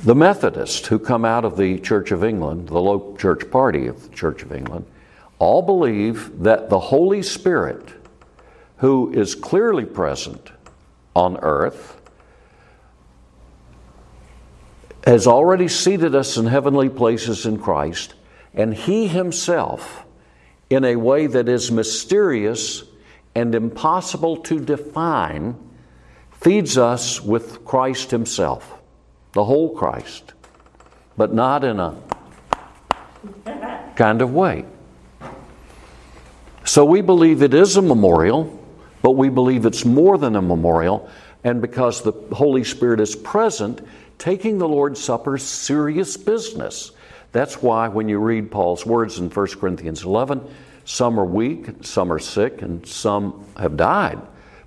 the 0.05 0.15
Methodists, 0.15 0.87
who 0.87 0.99
come 0.99 1.25
out 1.25 1.45
of 1.45 1.57
the 1.57 1.79
Church 1.81 2.13
of 2.13 2.25
England, 2.25 2.69
the 2.69 2.81
low 2.81 3.17
church 3.19 3.51
party 3.51 3.87
of 3.89 4.09
the 4.09 4.17
Church 4.17 4.43
of 4.43 4.53
England, 4.53 4.87
all 5.39 5.61
believe 5.61 6.43
that 6.43 6.71
the 6.71 6.79
Holy 6.79 7.23
Spirit, 7.23 7.91
who 8.79 9.13
is 9.13 9.35
clearly 9.35 9.85
present 9.85 10.53
on 11.15 11.37
earth, 11.39 11.98
has 15.09 15.27
already 15.27 15.69
seated 15.69 16.15
us 16.15 16.37
in 16.37 16.45
heavenly 16.45 16.91
places 16.91 17.47
in 17.47 17.59
Christ, 17.59 18.13
and 18.53 18.75
He 18.75 19.07
Himself, 19.07 20.05
in 20.69 20.85
a 20.85 20.97
way 20.97 21.27
that 21.27 21.49
is 21.49 21.73
mysterious 21.73 22.85
and 23.35 23.55
impossible 23.55 24.37
to 24.37 24.61
define, 24.61 25.57
feeds 26.31 26.77
us 26.77 27.23
with 27.23 27.65
Christ 27.65 28.11
Himself 28.11 28.79
the 29.33 29.45
whole 29.45 29.75
Christ, 29.75 30.35
but 31.17 31.33
not 31.33 31.65
in 31.65 31.81
a 31.81 31.97
kind 33.97 34.21
of 34.21 34.35
way. 34.35 34.67
So 36.65 36.85
we 36.85 37.01
believe 37.01 37.43
it 37.43 37.55
is 37.55 37.79
a 37.79 37.83
memorial, 37.83 38.63
but 39.01 39.13
we 39.13 39.31
believe 39.31 39.65
it's 39.65 39.87
more 39.87 40.19
than 40.19 40.37
a 40.37 40.43
memorial, 40.43 41.09
and 41.45 41.63
because 41.63 42.03
the 42.03 42.13
Holy 42.35 42.63
Spirit 42.63 43.01
is 43.01 43.17
present, 43.17 43.81
taking 44.19 44.59
the 44.59 44.69
Lord's 44.69 45.03
Supper 45.03 45.39
serious 45.39 46.17
business. 46.17 46.93
That's 47.33 47.63
why 47.63 47.89
when 47.89 48.09
you 48.09 48.19
read 48.19 48.51
Paul's 48.51 48.85
words 48.85 49.19
in 49.19 49.31
1 49.31 49.47
Corinthians 49.61 50.03
11, 50.05 50.43
some 50.85 51.21
are 51.21 51.25
weak, 51.25 51.69
some 51.83 52.13
are 52.13 52.19
sick, 52.19 52.63
and 52.63 52.87
some 52.87 53.47
have 53.57 53.77
died 53.77 54.19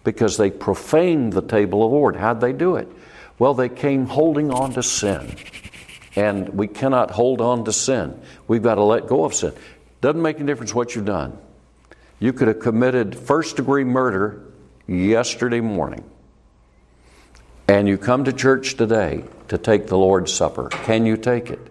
because 0.03 0.37
they 0.37 0.51
profaned 0.51 1.33
the 1.33 1.41
table 1.41 1.83
of 1.83 1.91
the 1.91 1.95
Lord. 1.95 2.15
How'd 2.15 2.41
they 2.41 2.53
do 2.53 2.75
it? 2.75 2.87
Well, 3.39 3.53
they 3.53 3.69
came 3.69 4.05
holding 4.05 4.51
on 4.51 4.73
to 4.73 4.83
sin. 4.83 5.35
And 6.15 6.49
we 6.49 6.67
cannot 6.67 7.11
hold 7.11 7.41
on 7.41 7.65
to 7.65 7.73
sin. 7.73 8.19
We've 8.47 8.61
got 8.61 8.75
to 8.75 8.83
let 8.83 9.07
go 9.07 9.23
of 9.23 9.33
sin. 9.33 9.53
Doesn't 10.01 10.21
make 10.21 10.37
any 10.37 10.45
difference 10.45 10.75
what 10.75 10.95
you've 10.95 11.05
done. 11.05 11.37
You 12.19 12.33
could 12.33 12.49
have 12.49 12.59
committed 12.59 13.17
first 13.17 13.55
degree 13.55 13.83
murder 13.83 14.43
yesterday 14.87 15.61
morning. 15.61 16.03
And 17.71 17.87
you 17.87 17.97
come 17.97 18.25
to 18.25 18.33
church 18.33 18.75
today 18.75 19.23
to 19.47 19.57
take 19.57 19.87
the 19.87 19.97
Lord's 19.97 20.33
Supper. 20.33 20.67
Can 20.67 21.05
you 21.05 21.15
take 21.15 21.49
it? 21.49 21.61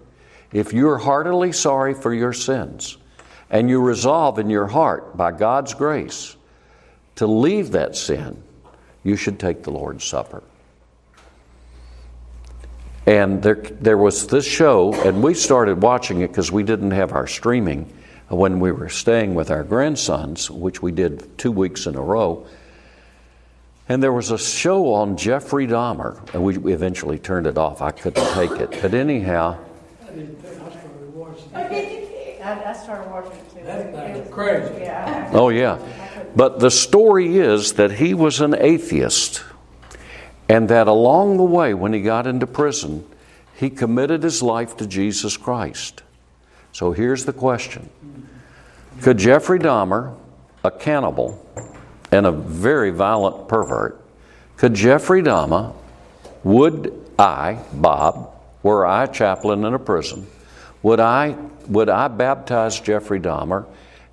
If 0.51 0.73
you're 0.73 0.97
heartily 0.97 1.53
sorry 1.53 1.93
for 1.93 2.15
your 2.15 2.33
sins 2.33 2.97
and 3.51 3.69
you 3.69 3.83
resolve 3.83 4.39
in 4.39 4.49
your 4.49 4.67
heart, 4.67 5.15
by 5.15 5.31
God's 5.33 5.75
grace, 5.75 6.37
to 7.17 7.27
leave 7.27 7.73
that 7.73 7.97
sin, 7.97 8.43
you 9.05 9.15
should 9.15 9.39
take 9.39 9.63
the 9.63 9.73
Lord's 9.73 10.03
Supper. 10.03 10.43
And 13.05 13.43
there, 13.43 13.57
there 13.57 13.99
was 13.99 14.27
this 14.27 14.47
show, 14.47 14.95
and 15.07 15.23
we 15.23 15.35
started 15.35 15.83
watching 15.83 16.23
it 16.23 16.29
because 16.29 16.51
we 16.51 16.63
didn't 16.63 16.93
have 16.93 17.13
our 17.13 17.27
streaming 17.27 17.93
when 18.29 18.59
we 18.59 18.73
were 18.73 18.89
staying 18.89 19.35
with 19.35 19.51
our 19.51 19.65
grandsons, 19.65 20.51
which 20.51 20.81
we 20.81 20.93
did 20.93 21.37
two 21.37 21.53
weeks 21.53 21.85
in 21.85 21.95
a 21.95 22.03
row. 22.03 22.47
And 23.91 24.01
there 24.01 24.13
was 24.13 24.31
a 24.31 24.39
show 24.39 24.95
on 24.95 25.17
Jeffrey 25.17 25.67
Dahmer, 25.67 26.33
and 26.33 26.45
we 26.45 26.57
eventually 26.73 27.19
turned 27.19 27.49
it 27.49 27.59
off. 27.59 27.83
I 27.83 27.91
couldn't 27.91 28.25
take 28.35 28.53
it. 28.53 28.71
But 28.81 28.95
anyhow, 28.95 29.59
I 30.07 30.11
started 32.73 33.11
watching. 33.11 33.33
It 33.33 33.51
too. 33.53 33.65
That 33.65 33.93
thing 33.93 34.11
It 34.11 34.17
is 34.17 34.21
was- 34.27 34.33
crazy. 34.33 34.83
Yeah. 34.83 35.31
oh 35.35 35.49
yeah. 35.49 35.79
But 36.37 36.61
the 36.61 36.71
story 36.71 37.39
is 37.39 37.73
that 37.73 37.91
he 37.91 38.15
was 38.15 38.41
an 38.41 38.55
atheist, 38.55 39.43
and 40.49 40.69
that 40.69 40.87
along 40.87 41.39
the 41.39 41.43
way, 41.43 41.75
when 41.75 41.93
he 41.93 42.01
got 42.01 42.29
into 42.29 42.47
prison, 42.47 43.05
he 43.57 43.71
committed 43.71 44.23
his 44.23 44.41
life 44.41 44.77
to 44.77 44.87
Jesus 44.87 45.37
Christ. 45.37 46.05
So 46.71 46.93
here's 46.93 47.25
the 47.25 47.33
question 47.33 47.91
Could 49.03 49.19
Jeffrey 49.19 49.59
Dahmer, 49.59 50.15
a 50.63 50.71
cannibal 50.71 51.45
and 52.13 52.27
a 52.27 52.33
very 52.33 52.91
violent 52.91 53.49
pervert, 53.49 54.01
could 54.57 54.75
Jeffrey 54.75 55.23
Dahmer, 55.23 55.75
would 56.45 56.95
I, 57.19 57.63
Bob, 57.73 58.35
were 58.63 58.87
I 58.87 59.05
a 59.05 59.09
chaplain 59.09 59.65
in 59.65 59.75
a 59.75 59.79
prison, 59.79 60.27
would 60.83 61.01
I, 61.01 61.37
would 61.69 61.89
I 61.89 62.09
baptize 62.09 62.81
Jeffrey 62.81 63.21
Dahmer 63.21 63.67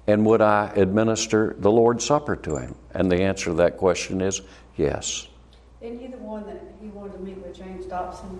and 0.07 0.25
would 0.25 0.41
I 0.41 0.71
administer 0.75 1.55
the 1.59 1.71
Lord's 1.71 2.05
Supper 2.05 2.35
to 2.37 2.57
him? 2.57 2.75
And 2.91 3.11
the 3.11 3.21
answer 3.21 3.51
to 3.51 3.53
that 3.57 3.77
question 3.77 4.21
is 4.21 4.41
yes. 4.77 5.27
Isn't 5.81 5.99
he 5.99 6.07
the 6.07 6.17
one 6.17 6.45
that 6.47 6.61
he 6.81 6.87
wanted 6.87 7.13
to 7.13 7.19
meet 7.19 7.37
with 7.37 7.55
James 7.55 7.85
Dobson? 7.85 8.39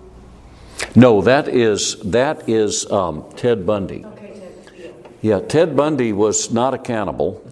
No, 0.94 1.20
that 1.22 1.48
is, 1.48 1.96
that 2.04 2.48
is 2.48 2.90
um, 2.90 3.24
Ted 3.36 3.66
Bundy. 3.66 4.04
Okay, 4.04 4.40
Ted. 4.76 4.94
Yeah, 5.20 5.40
Ted 5.40 5.76
Bundy 5.76 6.12
was 6.12 6.50
not 6.50 6.74
a 6.74 6.78
cannibal, 6.78 7.44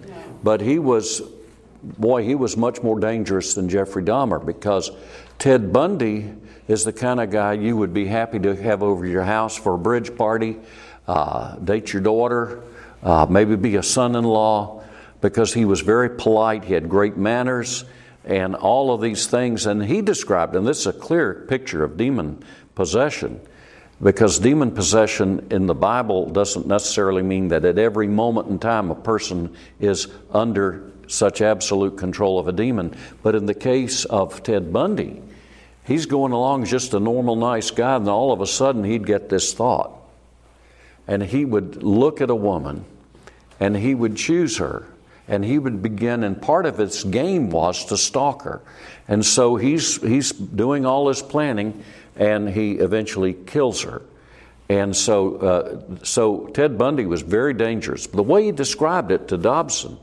but 0.42 0.60
he 0.60 0.78
was, 0.78 1.22
boy, 1.98 2.24
he 2.24 2.34
was 2.34 2.56
much 2.56 2.82
more 2.82 2.98
dangerous 2.98 3.54
than 3.54 3.68
Jeffrey 3.68 4.02
Dahmer 4.02 4.44
because 4.44 4.90
Ted 5.38 5.72
Bundy 5.72 6.32
is 6.68 6.84
the 6.84 6.92
kind 6.92 7.20
of 7.20 7.30
guy 7.30 7.52
you 7.52 7.76
would 7.76 7.94
be 7.94 8.06
happy 8.06 8.38
to 8.40 8.56
have 8.56 8.82
over 8.82 9.06
your 9.06 9.22
house 9.22 9.56
for 9.56 9.74
a 9.74 9.78
bridge 9.78 10.16
party, 10.16 10.56
uh, 11.06 11.56
date 11.56 11.92
your 11.92 12.02
daughter, 12.02 12.64
uh, 13.02 13.26
maybe 13.28 13.54
be 13.56 13.76
a 13.76 13.82
son 13.82 14.16
in 14.16 14.24
law, 14.24 14.82
because 15.20 15.54
he 15.54 15.64
was 15.64 15.80
very 15.80 16.10
polite, 16.10 16.64
he 16.64 16.74
had 16.74 16.88
great 16.88 17.16
manners, 17.16 17.84
and 18.24 18.56
all 18.56 18.92
of 18.92 19.00
these 19.00 19.28
things. 19.28 19.66
And 19.66 19.84
he 19.84 20.02
described, 20.02 20.56
and 20.56 20.66
this 20.66 20.80
is 20.80 20.86
a 20.86 20.92
clear 20.92 21.46
picture 21.48 21.84
of 21.84 21.96
demon 21.96 22.42
possession. 22.74 23.40
Because 24.02 24.38
demon 24.38 24.72
possession 24.72 25.46
in 25.50 25.66
the 25.66 25.74
Bible 25.74 26.28
doesn't 26.28 26.66
necessarily 26.66 27.22
mean 27.22 27.48
that 27.48 27.64
at 27.64 27.78
every 27.78 28.08
moment 28.08 28.48
in 28.48 28.58
time 28.58 28.90
a 28.90 28.94
person 28.94 29.54
is 29.80 30.08
under 30.32 30.92
such 31.08 31.40
absolute 31.40 31.96
control 31.96 32.38
of 32.38 32.48
a 32.48 32.52
demon. 32.52 32.96
But 33.22 33.34
in 33.34 33.46
the 33.46 33.54
case 33.54 34.04
of 34.04 34.42
Ted 34.42 34.72
Bundy, 34.72 35.22
he's 35.84 36.06
going 36.06 36.32
along 36.32 36.64
just 36.66 36.94
a 36.94 37.00
normal, 37.00 37.36
nice 37.36 37.70
guy, 37.70 37.96
and 37.96 38.08
all 38.08 38.32
of 38.32 38.40
a 38.40 38.46
sudden 38.46 38.84
he'd 38.84 39.06
get 39.06 39.28
this 39.28 39.54
thought. 39.54 39.92
And 41.06 41.22
he 41.22 41.44
would 41.44 41.82
look 41.82 42.20
at 42.20 42.30
a 42.30 42.34
woman 42.34 42.84
and 43.60 43.76
he 43.76 43.94
would 43.94 44.16
choose 44.16 44.58
her. 44.58 44.86
And 45.28 45.44
he 45.44 45.58
would 45.58 45.82
begin, 45.82 46.22
and 46.22 46.40
part 46.40 46.66
of 46.66 46.78
his 46.78 47.02
game 47.02 47.50
was 47.50 47.86
to 47.86 47.96
stalk 47.96 48.42
her. 48.42 48.60
And 49.08 49.26
so 49.26 49.56
he's, 49.56 50.00
he's 50.00 50.30
doing 50.30 50.86
all 50.86 51.08
his 51.08 51.20
planning, 51.20 51.82
and 52.14 52.48
he 52.48 52.74
eventually 52.74 53.34
kills 53.34 53.82
her. 53.82 54.02
And 54.68 54.96
so, 54.96 55.36
uh, 55.36 56.04
so 56.04 56.46
Ted 56.54 56.78
Bundy 56.78 57.06
was 57.06 57.22
very 57.22 57.54
dangerous. 57.54 58.06
The 58.06 58.22
way 58.22 58.44
he 58.44 58.52
described 58.52 59.10
it 59.10 59.26
to 59.28 59.36
Dobson 59.36 59.98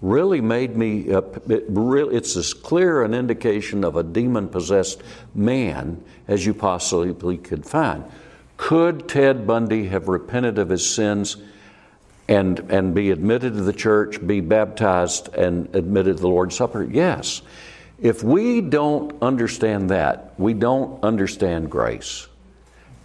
really 0.00 0.40
made 0.40 0.76
me, 0.76 1.12
uh, 1.12 1.22
it 1.48 1.64
really, 1.68 2.16
it's 2.16 2.36
as 2.36 2.54
clear 2.54 3.02
an 3.02 3.14
indication 3.14 3.84
of 3.84 3.96
a 3.96 4.02
demon 4.02 4.48
possessed 4.48 5.02
man 5.34 6.02
as 6.26 6.44
you 6.44 6.54
possibly 6.54 7.36
could 7.36 7.66
find. 7.66 8.04
Could 8.56 9.08
Ted 9.08 9.46
Bundy 9.46 9.86
have 9.88 10.08
repented 10.08 10.58
of 10.58 10.68
his 10.68 10.88
sins 10.88 11.36
and, 12.28 12.58
and 12.70 12.94
be 12.94 13.10
admitted 13.10 13.54
to 13.54 13.62
the 13.62 13.72
church, 13.72 14.24
be 14.26 14.40
baptized, 14.40 15.34
and 15.34 15.74
admitted 15.74 16.16
to 16.16 16.22
the 16.22 16.28
Lord's 16.28 16.56
Supper? 16.56 16.84
Yes. 16.84 17.42
If 18.00 18.22
we 18.22 18.60
don't 18.60 19.22
understand 19.22 19.90
that, 19.90 20.32
we 20.38 20.54
don't 20.54 21.02
understand 21.02 21.70
grace. 21.70 22.26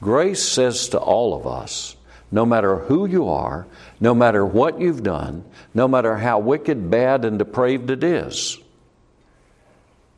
Grace 0.02 0.44
says 0.44 0.90
to 0.90 1.00
all 1.00 1.34
of 1.34 1.48
us 1.48 1.95
no 2.32 2.46
matter 2.46 2.78
who 2.78 3.06
you 3.06 3.30
are, 3.30 3.68
no 4.00 4.14
matter 4.14 4.46
what 4.46 4.80
you've 4.80 5.04
done, 5.04 5.44
no 5.74 5.88
matter 5.88 6.18
how 6.18 6.40
wicked, 6.40 6.90
bad, 6.90 7.26
and 7.26 7.40
depraved 7.40 7.90
it 7.90 8.04
is, 8.04 8.60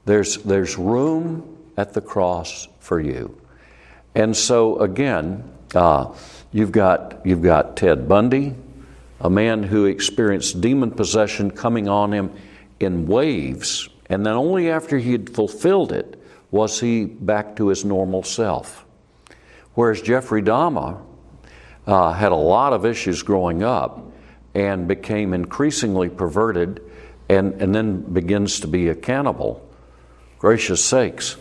there's, 0.05 0.37
there's 0.37 0.77
room 0.77 1.57
at 1.75 1.93
the 1.93 2.01
cross 2.01 2.67
for 2.79 2.99
you. 2.99 3.39
And 4.15 4.35
so, 4.35 4.79
again, 4.79 5.43
uh, 5.75 6.13
you've, 6.51 6.71
got, 6.71 7.25
you've 7.25 7.43
got 7.43 7.77
Ted 7.77 8.07
Bundy, 8.07 8.55
a 9.19 9.29
man 9.29 9.63
who 9.63 9.85
experienced 9.85 10.61
demon 10.61 10.91
possession 10.91 11.51
coming 11.51 11.87
on 11.89 12.13
him 12.13 12.31
in 12.79 13.05
waves, 13.07 13.89
and 14.09 14.25
then 14.25 14.33
only 14.33 14.69
after 14.71 14.97
he 14.97 15.11
had 15.11 15.29
fulfilled 15.29 15.91
it 15.91 16.21
was 16.51 16.79
he 16.79 17.05
back 17.05 17.55
to 17.57 17.67
his 17.67 17.83
normal 17.83 18.23
self. 18.23 18.85
Whereas 19.73 20.01
Jeffrey 20.01 20.41
Dahmer 20.41 21.01
uh, 21.87 22.11
had 22.11 22.31
a 22.31 22.35
lot 22.35 22.73
of 22.73 22.85
issues 22.85 23.23
growing 23.23 23.63
up 23.63 24.11
and 24.53 24.87
became 24.87 25.33
increasingly 25.33 26.09
perverted 26.09 26.81
and, 27.29 27.61
and 27.61 27.73
then 27.73 28.01
begins 28.01 28.59
to 28.59 28.67
be 28.67 28.89
a 28.89 28.95
cannibal. 28.95 29.67
Gracious 30.37 30.83
sakes. 30.83 31.37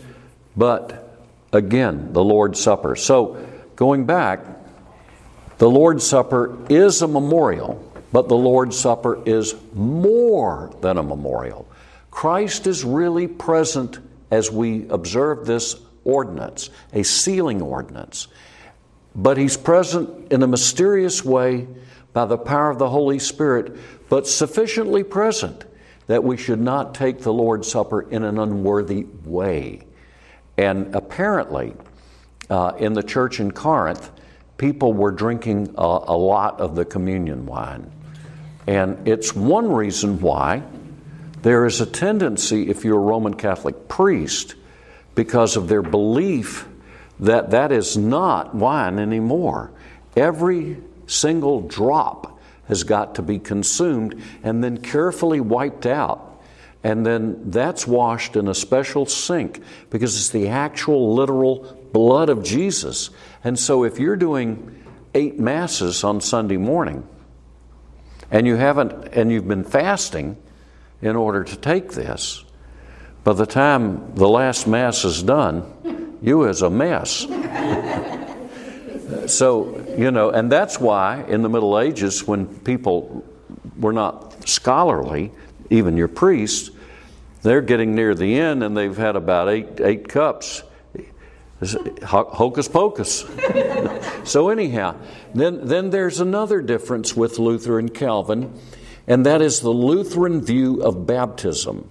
But 0.55 1.19
again, 1.51 2.13
the 2.13 2.23
Lord's 2.23 2.59
Supper. 2.59 2.95
So, 2.95 3.45
going 3.75 4.05
back, 4.05 4.39
the 5.57 5.69
Lord's 5.69 6.05
Supper 6.05 6.57
is 6.69 7.01
a 7.01 7.07
memorial, 7.07 7.83
but 8.11 8.27
the 8.27 8.37
Lord's 8.37 8.77
Supper 8.77 9.21
is 9.25 9.55
more 9.73 10.73
than 10.81 10.97
a 10.97 11.03
memorial. 11.03 11.67
Christ 12.11 12.67
is 12.67 12.83
really 12.83 13.27
present 13.27 13.99
as 14.31 14.51
we 14.51 14.87
observe 14.89 15.45
this 15.45 15.75
ordinance, 16.03 16.69
a 16.93 17.03
sealing 17.03 17.61
ordinance. 17.61 18.27
But 19.17 19.37
He's 19.37 19.57
present 19.57 20.31
in 20.31 20.43
a 20.43 20.47
mysterious 20.47 21.25
way 21.25 21.67
by 22.13 22.25
the 22.25 22.37
power 22.37 22.69
of 22.69 22.77
the 22.77 22.89
Holy 22.89 23.19
Spirit, 23.19 23.75
but 24.09 24.27
sufficiently 24.27 25.03
present 25.03 25.65
that 26.05 26.23
we 26.23 26.37
should 26.37 26.61
not 26.61 26.95
take 26.95 27.19
the 27.19 27.33
Lord's 27.33 27.69
Supper 27.69 28.01
in 28.01 28.23
an 28.23 28.39
unworthy 28.39 29.05
way. 29.25 29.81
And 30.57 30.95
apparently, 30.95 31.73
uh, 32.49 32.73
in 32.77 32.93
the 32.93 33.03
church 33.03 33.39
in 33.39 33.51
Corinth, 33.51 34.09
people 34.57 34.93
were 34.93 35.11
drinking 35.11 35.73
a, 35.77 35.81
a 35.81 36.17
lot 36.17 36.61
of 36.61 36.75
the 36.75 36.85
communion 36.85 37.45
wine. 37.45 37.91
And 38.65 39.07
it's 39.07 39.35
one 39.35 39.71
reason 39.71 40.19
why 40.19 40.63
there 41.41 41.65
is 41.65 41.81
a 41.81 41.85
tendency, 41.85 42.69
if 42.69 42.83
you're 42.83 42.97
a 42.97 43.01
Roman 43.01 43.33
Catholic 43.33 43.87
priest, 43.87 44.55
because 45.15 45.55
of 45.55 45.67
their 45.67 45.81
belief 45.81 46.67
that 47.19 47.51
that 47.51 47.71
is 47.71 47.97
not 47.97 48.53
wine 48.53 48.99
anymore. 48.99 49.71
Every 50.15 50.77
single 51.07 51.61
drop 51.61 52.39
has 52.67 52.83
got 52.83 53.15
to 53.15 53.21
be 53.21 53.39
consumed 53.39 54.21
and 54.43 54.63
then 54.63 54.77
carefully 54.77 55.39
wiped 55.39 55.85
out. 55.85 56.41
And 56.83 57.05
then 57.05 57.49
that's 57.49 57.87
washed 57.87 58.35
in 58.35 58.47
a 58.47 58.53
special 58.53 59.05
sink 59.05 59.61
because 59.89 60.15
it's 60.15 60.29
the 60.29 60.49
actual 60.49 61.15
literal 61.15 61.77
blood 61.91 62.29
of 62.29 62.43
Jesus. 62.43 63.09
And 63.43 63.57
so 63.57 63.83
if 63.83 63.99
you're 63.99 64.15
doing 64.15 64.83
eight 65.13 65.39
masses 65.39 66.03
on 66.03 66.21
Sunday 66.21 66.57
morning 66.57 67.07
and 68.29 68.45
you 68.45 68.55
haven't 68.55 68.91
and 69.13 69.31
you've 69.31 69.47
been 69.47 69.63
fasting 69.63 70.37
in 71.01 71.15
order 71.15 71.43
to 71.43 71.55
take 71.55 71.93
this, 71.93 72.43
by 73.23 73.33
the 73.33 73.45
time 73.45 74.13
the 74.15 74.29
last 74.29 74.67
mass 74.67 75.03
is 75.03 75.23
done, 75.23 75.65
you 76.21 76.45
is 76.45 76.61
a 76.61 76.69
mess. 76.69 77.25
so, 79.27 79.83
you 79.97 80.11
know, 80.11 80.29
and 80.29 80.51
that's 80.51 80.79
why 80.79 81.23
in 81.27 81.41
the 81.41 81.49
Middle 81.49 81.79
Ages, 81.79 82.25
when 82.25 82.47
people 82.59 83.25
were 83.79 83.93
not 83.93 84.47
scholarly, 84.47 85.31
even 85.69 85.97
your 85.97 86.07
priests, 86.07 86.71
they're 87.41 87.61
getting 87.61 87.95
near 87.95 88.15
the 88.15 88.39
end 88.39 88.63
and 88.63 88.75
they've 88.75 88.97
had 88.97 89.15
about 89.15 89.49
eight, 89.49 89.79
eight 89.79 90.07
cups. 90.07 90.63
Hocus 92.03 92.67
pocus. 92.67 93.25
so, 94.23 94.49
anyhow, 94.49 94.95
then, 95.33 95.65
then 95.65 95.89
there's 95.89 96.19
another 96.19 96.61
difference 96.61 97.15
with 97.15 97.39
Luther 97.39 97.79
and 97.79 97.91
Calvin, 97.91 98.53
and 99.07 99.25
that 99.25 99.41
is 99.41 99.61
the 99.61 99.71
Lutheran 99.71 100.41
view 100.41 100.83
of 100.83 101.07
baptism. 101.07 101.89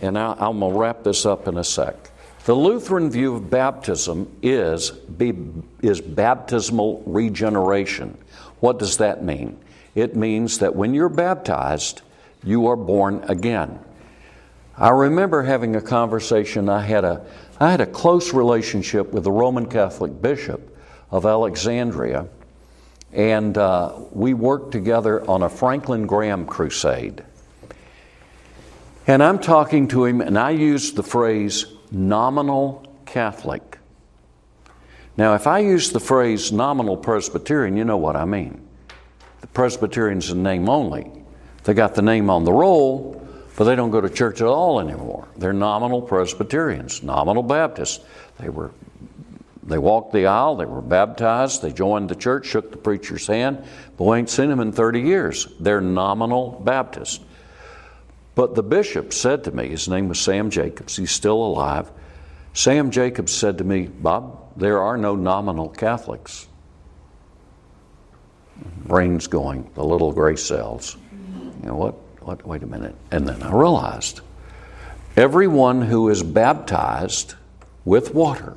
And 0.00 0.18
I, 0.18 0.32
I'm 0.38 0.60
going 0.60 0.72
to 0.72 0.78
wrap 0.78 1.02
this 1.04 1.26
up 1.26 1.46
in 1.46 1.58
a 1.58 1.64
sec. 1.64 2.10
The 2.46 2.54
Lutheran 2.54 3.10
view 3.10 3.34
of 3.34 3.50
baptism 3.50 4.30
is, 4.40 4.92
is 5.82 6.00
baptismal 6.00 7.02
regeneration. 7.04 8.16
What 8.60 8.78
does 8.78 8.98
that 8.98 9.24
mean? 9.24 9.58
It 9.96 10.14
means 10.14 10.60
that 10.60 10.76
when 10.76 10.94
you're 10.94 11.08
baptized, 11.08 12.02
you 12.44 12.68
are 12.68 12.76
born 12.76 13.24
again. 13.26 13.80
I 14.78 14.90
remember 14.90 15.42
having 15.42 15.74
a 15.74 15.82
conversation. 15.82 16.68
I 16.68 16.82
had 16.82 17.04
a, 17.04 17.26
I 17.58 17.68
had 17.68 17.80
a 17.80 17.86
close 17.86 18.32
relationship 18.32 19.12
with 19.12 19.24
the 19.24 19.32
Roman 19.32 19.66
Catholic 19.66 20.22
bishop 20.22 20.78
of 21.10 21.26
Alexandria, 21.26 22.28
and 23.12 23.58
uh, 23.58 23.92
we 24.12 24.34
worked 24.34 24.70
together 24.70 25.28
on 25.28 25.42
a 25.42 25.48
Franklin 25.48 26.06
Graham 26.06 26.46
crusade. 26.46 27.24
And 29.08 29.20
I'm 29.20 29.40
talking 29.40 29.88
to 29.88 30.04
him, 30.04 30.20
and 30.20 30.38
I 30.38 30.50
used 30.50 30.94
the 30.94 31.02
phrase 31.02 31.66
nominal 31.90 32.86
Catholic. 33.04 33.78
Now, 35.16 35.34
if 35.34 35.46
I 35.46 35.60
use 35.60 35.92
the 35.92 36.00
phrase 36.00 36.52
nominal 36.52 36.96
Presbyterian, 36.96 37.76
you 37.76 37.84
know 37.84 37.96
what 37.96 38.16
I 38.16 38.24
mean. 38.24 38.66
The 39.40 39.46
Presbyterian's 39.46 40.30
a 40.30 40.36
name 40.36 40.68
only. 40.68 41.10
They 41.64 41.74
got 41.74 41.94
the 41.94 42.02
name 42.02 42.28
on 42.28 42.44
the 42.44 42.52
roll, 42.52 43.26
but 43.56 43.64
they 43.64 43.74
don't 43.74 43.90
go 43.90 44.00
to 44.00 44.10
church 44.10 44.40
at 44.40 44.46
all 44.46 44.80
anymore. 44.80 45.26
They're 45.36 45.52
nominal 45.52 46.02
Presbyterians, 46.02 47.02
nominal 47.02 47.42
Baptists. 47.42 48.04
They 48.38 48.50
were 48.50 48.72
they 49.66 49.78
walked 49.78 50.12
the 50.12 50.26
aisle, 50.26 50.56
they 50.56 50.64
were 50.64 50.80
baptized, 50.80 51.60
they 51.60 51.72
joined 51.72 52.08
the 52.08 52.14
church, 52.14 52.46
shook 52.46 52.70
the 52.70 52.76
preacher's 52.76 53.26
hand, 53.26 53.64
but 53.96 54.04
we 54.04 54.18
ain't 54.18 54.30
seen 54.30 54.48
them 54.48 54.60
in 54.60 54.70
30 54.70 55.00
years. 55.00 55.48
They're 55.58 55.80
nominal 55.80 56.62
Baptists. 56.64 57.18
But 58.36 58.54
the 58.54 58.62
bishop 58.62 59.12
said 59.12 59.42
to 59.44 59.50
me, 59.50 59.70
his 59.70 59.88
name 59.88 60.08
was 60.08 60.20
Sam 60.20 60.50
Jacobs, 60.50 60.96
he's 60.96 61.10
still 61.10 61.42
alive. 61.42 61.90
Sam 62.52 62.92
Jacobs 62.92 63.32
said 63.32 63.58
to 63.58 63.64
me, 63.64 63.88
Bob, 63.88 64.52
there 64.56 64.80
are 64.80 64.96
no 64.96 65.16
nominal 65.16 65.68
Catholics. 65.70 66.46
Brain's 68.84 69.26
going, 69.26 69.68
the 69.74 69.84
little 69.84 70.12
gray 70.12 70.36
cells. 70.36 70.96
You 71.62 71.68
know 71.68 71.74
what? 71.74 71.94
what, 72.26 72.46
wait 72.46 72.62
a 72.62 72.66
minute. 72.66 72.94
And 73.10 73.26
then 73.26 73.42
I 73.42 73.52
realized 73.52 74.20
everyone 75.16 75.80
who 75.82 76.08
is 76.08 76.22
baptized 76.22 77.34
with 77.84 78.14
water 78.14 78.56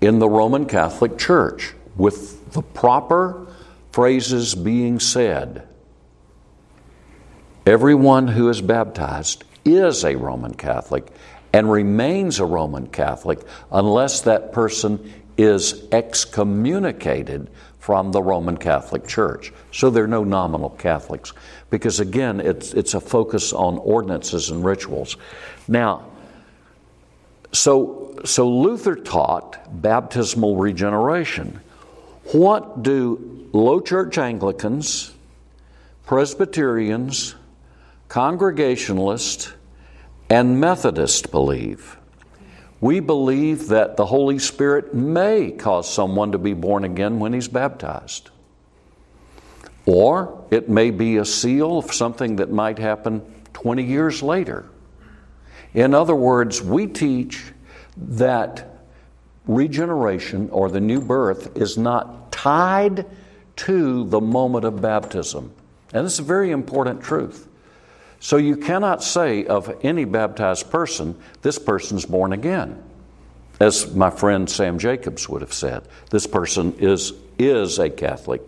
in 0.00 0.18
the 0.18 0.28
Roman 0.28 0.64
Catholic 0.64 1.18
Church, 1.18 1.74
with 1.96 2.52
the 2.52 2.62
proper 2.62 3.46
phrases 3.92 4.54
being 4.54 4.98
said, 4.98 5.68
everyone 7.66 8.28
who 8.28 8.48
is 8.48 8.60
baptized 8.60 9.44
is 9.64 10.04
a 10.04 10.16
Roman 10.16 10.54
Catholic 10.54 11.06
and 11.52 11.70
remains 11.70 12.38
a 12.38 12.44
Roman 12.44 12.86
Catholic 12.86 13.40
unless 13.72 14.22
that 14.22 14.52
person 14.52 15.12
is 15.36 15.88
excommunicated 15.92 17.50
from 17.78 18.12
the 18.12 18.22
Roman 18.22 18.56
Catholic 18.56 19.06
Church. 19.06 19.52
So 19.72 19.90
there 19.90 20.04
are 20.04 20.08
no 20.08 20.22
nominal 20.22 20.70
Catholics 20.70 21.32
because 21.70 21.98
again, 21.98 22.40
it's, 22.40 22.74
it's 22.74 22.94
a 22.94 23.00
focus 23.00 23.52
on 23.52 23.78
ordinances 23.78 24.50
and 24.50 24.64
rituals. 24.64 25.16
Now, 25.66 26.06
so, 27.52 28.18
so 28.24 28.48
Luther 28.48 28.94
taught 28.96 29.82
baptismal 29.82 30.56
regeneration. 30.56 31.60
What 32.32 32.82
do 32.82 33.48
low 33.52 33.80
church 33.80 34.18
Anglicans, 34.18 35.12
Presbyterians, 36.06 37.34
Congregationalists, 38.10 39.52
and 40.28 40.60
Methodists 40.60 41.28
believe? 41.28 41.96
We 42.80 42.98
believe 42.98 43.68
that 43.68 43.96
the 43.96 44.06
Holy 44.06 44.40
Spirit 44.40 44.92
may 44.92 45.52
cause 45.52 45.88
someone 45.88 46.32
to 46.32 46.38
be 46.38 46.52
born 46.52 46.82
again 46.82 47.20
when 47.20 47.32
he's 47.32 47.46
baptized. 47.46 48.30
Or 49.86 50.44
it 50.50 50.68
may 50.68 50.90
be 50.90 51.18
a 51.18 51.24
seal 51.24 51.78
of 51.78 51.92
something 51.92 52.36
that 52.36 52.50
might 52.50 52.80
happen 52.80 53.22
20 53.52 53.84
years 53.84 54.24
later. 54.24 54.68
In 55.72 55.94
other 55.94 56.16
words, 56.16 56.60
we 56.60 56.88
teach 56.88 57.52
that 57.96 58.80
regeneration 59.46 60.50
or 60.50 60.68
the 60.68 60.80
new 60.80 61.00
birth 61.00 61.56
is 61.56 61.78
not 61.78 62.32
tied 62.32 63.06
to 63.54 64.02
the 64.06 64.20
moment 64.20 64.64
of 64.64 64.82
baptism. 64.82 65.52
And 65.92 66.04
this 66.04 66.14
is 66.14 66.18
a 66.18 66.24
very 66.24 66.50
important 66.50 67.02
truth. 67.02 67.46
So 68.20 68.36
you 68.36 68.56
cannot 68.56 69.02
say 69.02 69.46
of 69.46 69.74
any 69.82 70.04
baptized 70.04 70.70
person, 70.70 71.18
this 71.40 71.58
person's 71.58 72.04
born 72.04 72.34
again. 72.34 72.82
As 73.58 73.94
my 73.94 74.10
friend 74.10 74.48
Sam 74.48 74.78
Jacobs 74.78 75.28
would 75.28 75.40
have 75.40 75.52
said, 75.52 75.88
this 76.10 76.26
person 76.26 76.74
is, 76.78 77.14
is 77.38 77.78
a 77.78 77.88
Catholic. 77.88 78.42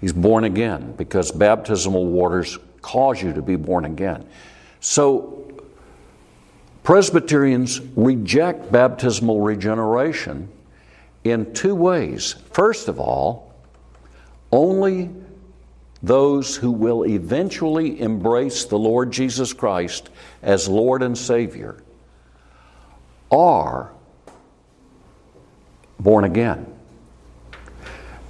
He's 0.00 0.12
born 0.12 0.44
again 0.44 0.94
because 0.96 1.32
baptismal 1.32 2.06
waters 2.06 2.58
cause 2.80 3.20
you 3.22 3.32
to 3.32 3.42
be 3.42 3.56
born 3.56 3.84
again. 3.84 4.26
So, 4.80 5.38
Presbyterians 6.82 7.80
reject 7.94 8.72
baptismal 8.72 9.40
regeneration 9.40 10.48
in 11.22 11.54
two 11.54 11.76
ways. 11.76 12.34
First 12.50 12.88
of 12.88 12.98
all, 12.98 13.54
only 14.50 15.10
those 16.02 16.56
who 16.56 16.72
will 16.72 17.04
eventually 17.04 18.00
embrace 18.00 18.64
the 18.64 18.78
Lord 18.78 19.12
Jesus 19.12 19.52
Christ 19.52 20.10
as 20.42 20.68
Lord 20.68 21.02
and 21.02 21.16
Savior 21.16 21.82
are 23.30 23.92
born 26.00 26.24
again 26.24 26.66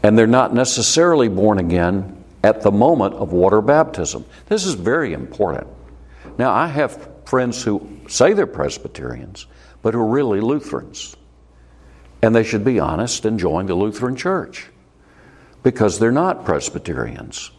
and 0.02 0.18
they're 0.18 0.26
not 0.26 0.52
necessarily 0.52 1.28
born 1.28 1.58
again 1.58 2.24
at 2.42 2.62
the 2.62 2.72
moment 2.72 3.14
of 3.14 3.32
water 3.32 3.61
baptism. 3.61 4.24
This 4.46 4.64
is 4.64 4.74
very 4.74 5.12
important. 5.12 5.68
Now, 6.38 6.52
I 6.52 6.66
have 6.66 7.08
friends 7.24 7.62
who 7.62 8.00
say 8.08 8.32
they're 8.32 8.46
Presbyterians, 8.46 9.46
but 9.80 9.94
who 9.94 10.00
are 10.00 10.06
really 10.06 10.40
Lutherans. 10.40 11.16
And 12.20 12.35
they 12.35 12.42
should 12.42 12.64
be 12.64 12.80
honest 12.80 13.24
and 13.24 13.38
join 13.38 13.66
the 13.66 13.74
Lutheran 13.74 14.16
Church 14.16 14.68
because 15.62 15.98
they're 15.98 16.11
not 16.12 16.44
Presbyterians. 16.44 17.52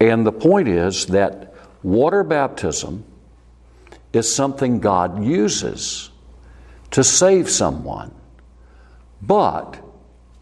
And 0.00 0.26
the 0.26 0.32
point 0.32 0.68
is 0.68 1.06
that 1.06 1.54
water 1.82 2.24
baptism 2.24 3.04
is 4.12 4.34
something 4.34 4.80
God 4.80 5.22
uses 5.22 6.10
to 6.92 7.04
save 7.04 7.48
someone, 7.48 8.12
but 9.22 9.78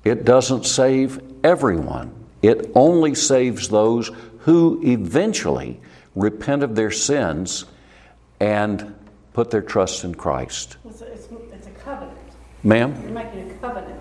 it 0.05 0.25
doesn't 0.25 0.65
save 0.65 1.21
everyone. 1.45 2.15
It 2.41 2.71
only 2.75 3.15
saves 3.15 3.69
those 3.69 4.11
who 4.41 4.81
eventually 4.85 5.81
repent 6.15 6.63
of 6.63 6.75
their 6.75 6.91
sins 6.91 7.65
and 8.41 8.95
put 9.33 9.51
their 9.51 9.63
trust 9.63 10.05
in 10.05 10.15
Christ. 10.15 10.77
It's 10.85 11.03
a, 11.03 11.13
it's, 11.13 11.29
it's 11.53 11.67
a 11.67 11.71
covenant. 11.71 12.17
Ma'am? 12.63 12.95
You're 13.03 13.11
making 13.11 13.51
a 13.51 13.55
covenant. 13.55 14.01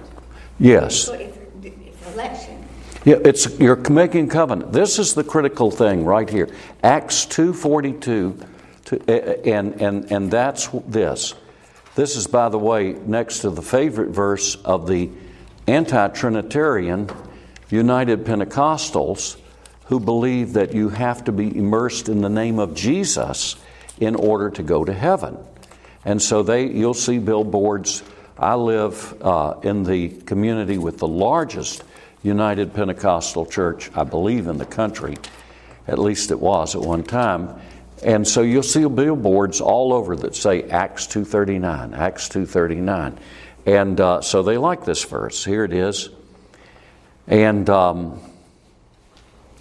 Yes. 0.60 0.96
So 0.96 1.14
it's, 1.14 1.38
it's 1.64 2.14
election. 2.14 2.67
Yeah, 3.06 3.18
it's 3.24 3.60
you're 3.60 3.78
making 3.90 4.30
covenant. 4.30 4.74
This 4.74 5.00
is 5.00 5.14
the 5.14 5.24
critical 5.24 5.72
thing 5.72 6.04
right 6.06 6.30
here. 6.30 6.50
Acts 6.84 7.26
2:42 7.26 8.46
to, 8.86 9.48
and 9.50 9.82
and 9.82 10.12
and 10.12 10.32
that's 10.32 10.70
this. 10.88 11.34
This 11.96 12.16
is 12.16 12.28
by 12.28 12.50
the 12.50 12.60
way 12.60 12.94
next 13.06 13.40
to 13.40 13.50
the 13.50 13.62
favorite 13.62 14.10
verse 14.10 14.56
of 14.56 14.88
the 14.88 15.10
anti-trinitarian 15.68 17.10
United 17.70 18.24
Pentecostals 18.24 19.38
who 19.86 20.00
believe 20.00 20.54
that 20.54 20.74
you 20.74 20.90
have 20.90 21.24
to 21.26 21.32
be 21.32 21.56
immersed 21.58 22.10
in 22.10 22.22
the 22.22 22.30
name 22.30 22.60
of 22.60 22.76
Jesus 22.76 23.56
in 24.00 24.16
order 24.16 24.50
to 24.50 24.64
go 24.64 24.84
to 24.86 24.94
heaven. 24.94 25.38
And 26.06 26.22
so 26.22 26.44
they, 26.44 26.68
you'll 26.68 26.94
see 26.94 27.20
billboards. 27.20 28.04
I 28.38 28.56
live 28.56 29.16
uh, 29.22 29.56
in 29.64 29.84
the 29.84 30.10
community 30.10 30.78
with 30.78 31.00
the 31.00 31.08
largest 31.08 31.84
United 32.28 32.74
Pentecostal 32.74 33.46
church, 33.46 33.90
I 33.96 34.04
believe, 34.04 34.48
in 34.48 34.58
the 34.58 34.66
country. 34.66 35.16
At 35.88 35.98
least 35.98 36.32
it 36.32 36.40
was 36.40 36.76
at 36.76 36.82
one 36.82 37.04
time. 37.04 37.60
And 38.04 38.28
so 38.28 38.42
you'll 38.42 38.64
see 38.64 38.86
billboards 38.86 39.62
all 39.62 39.94
over 39.94 40.16
that 40.18 40.36
say 40.36 40.64
Acts 40.64 41.08
239, 41.08 41.94
Acts 41.94 42.30
239. 42.30 43.18
And 43.66 44.00
uh, 44.00 44.22
so 44.22 44.44
they 44.44 44.58
like 44.58 44.86
this 44.86 45.04
verse. 45.04 45.44
Here 45.44 45.64
it 45.64 45.74
is. 45.74 46.10
And 47.28 47.70
um, 47.70 48.22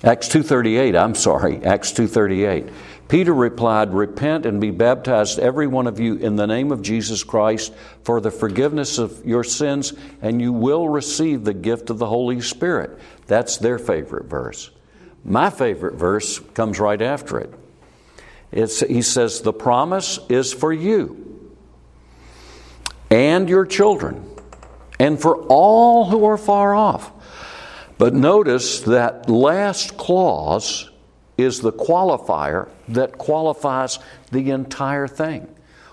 Acts 0.04 0.28
2:38, 0.28 1.00
I'm 1.00 1.14
sorry, 1.14 1.64
Acts 1.64 1.92
2:38. 1.92 2.70
Peter 3.08 3.32
replied, 3.32 3.94
"Repent 3.94 4.44
and 4.46 4.60
be 4.60 4.72
baptized 4.72 5.38
every 5.38 5.66
one 5.66 5.86
of 5.86 6.00
you 6.00 6.14
in 6.16 6.34
the 6.34 6.46
name 6.46 6.72
of 6.72 6.82
Jesus 6.82 7.22
Christ 7.22 7.72
for 8.02 8.20
the 8.20 8.32
forgiveness 8.32 8.98
of 8.98 9.24
your 9.24 9.44
sins, 9.44 9.92
and 10.20 10.42
you 10.42 10.52
will 10.52 10.88
receive 10.88 11.44
the 11.44 11.54
gift 11.54 11.88
of 11.88 11.98
the 11.98 12.06
Holy 12.06 12.40
Spirit." 12.40 12.98
That's 13.28 13.58
their 13.58 13.78
favorite 13.78 14.26
verse. 14.26 14.70
My 15.24 15.50
favorite 15.50 15.94
verse 15.94 16.40
comes 16.54 16.80
right 16.80 17.00
after 17.00 17.38
it. 17.38 17.52
It's, 18.50 18.80
he 18.80 19.02
says, 19.02 19.40
"The 19.40 19.52
promise 19.52 20.18
is 20.28 20.52
for 20.52 20.72
you 20.72 21.16
and 23.10 23.48
your 23.48 23.66
children, 23.66 24.24
and 24.98 25.20
for 25.20 25.36
all 25.48 26.06
who 26.06 26.24
are 26.24 26.38
far 26.38 26.74
off." 26.74 27.12
But 27.98 28.14
notice 28.14 28.80
that 28.80 29.30
last 29.30 29.96
clause 29.96 30.90
is 31.36 31.60
the 31.60 31.72
qualifier 31.72 32.68
that 32.88 33.18
qualifies 33.18 33.98
the 34.30 34.50
entire 34.50 35.06
thing. 35.06 35.48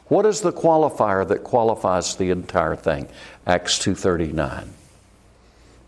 What 0.07 0.25
is 0.25 0.41
the 0.41 0.53
qualifier 0.53 1.27
that 1.27 1.43
qualifies 1.43 2.15
the 2.15 2.29
entire 2.29 2.75
thing? 2.75 3.07
Acts 3.45 3.79
2:39. 3.79 4.73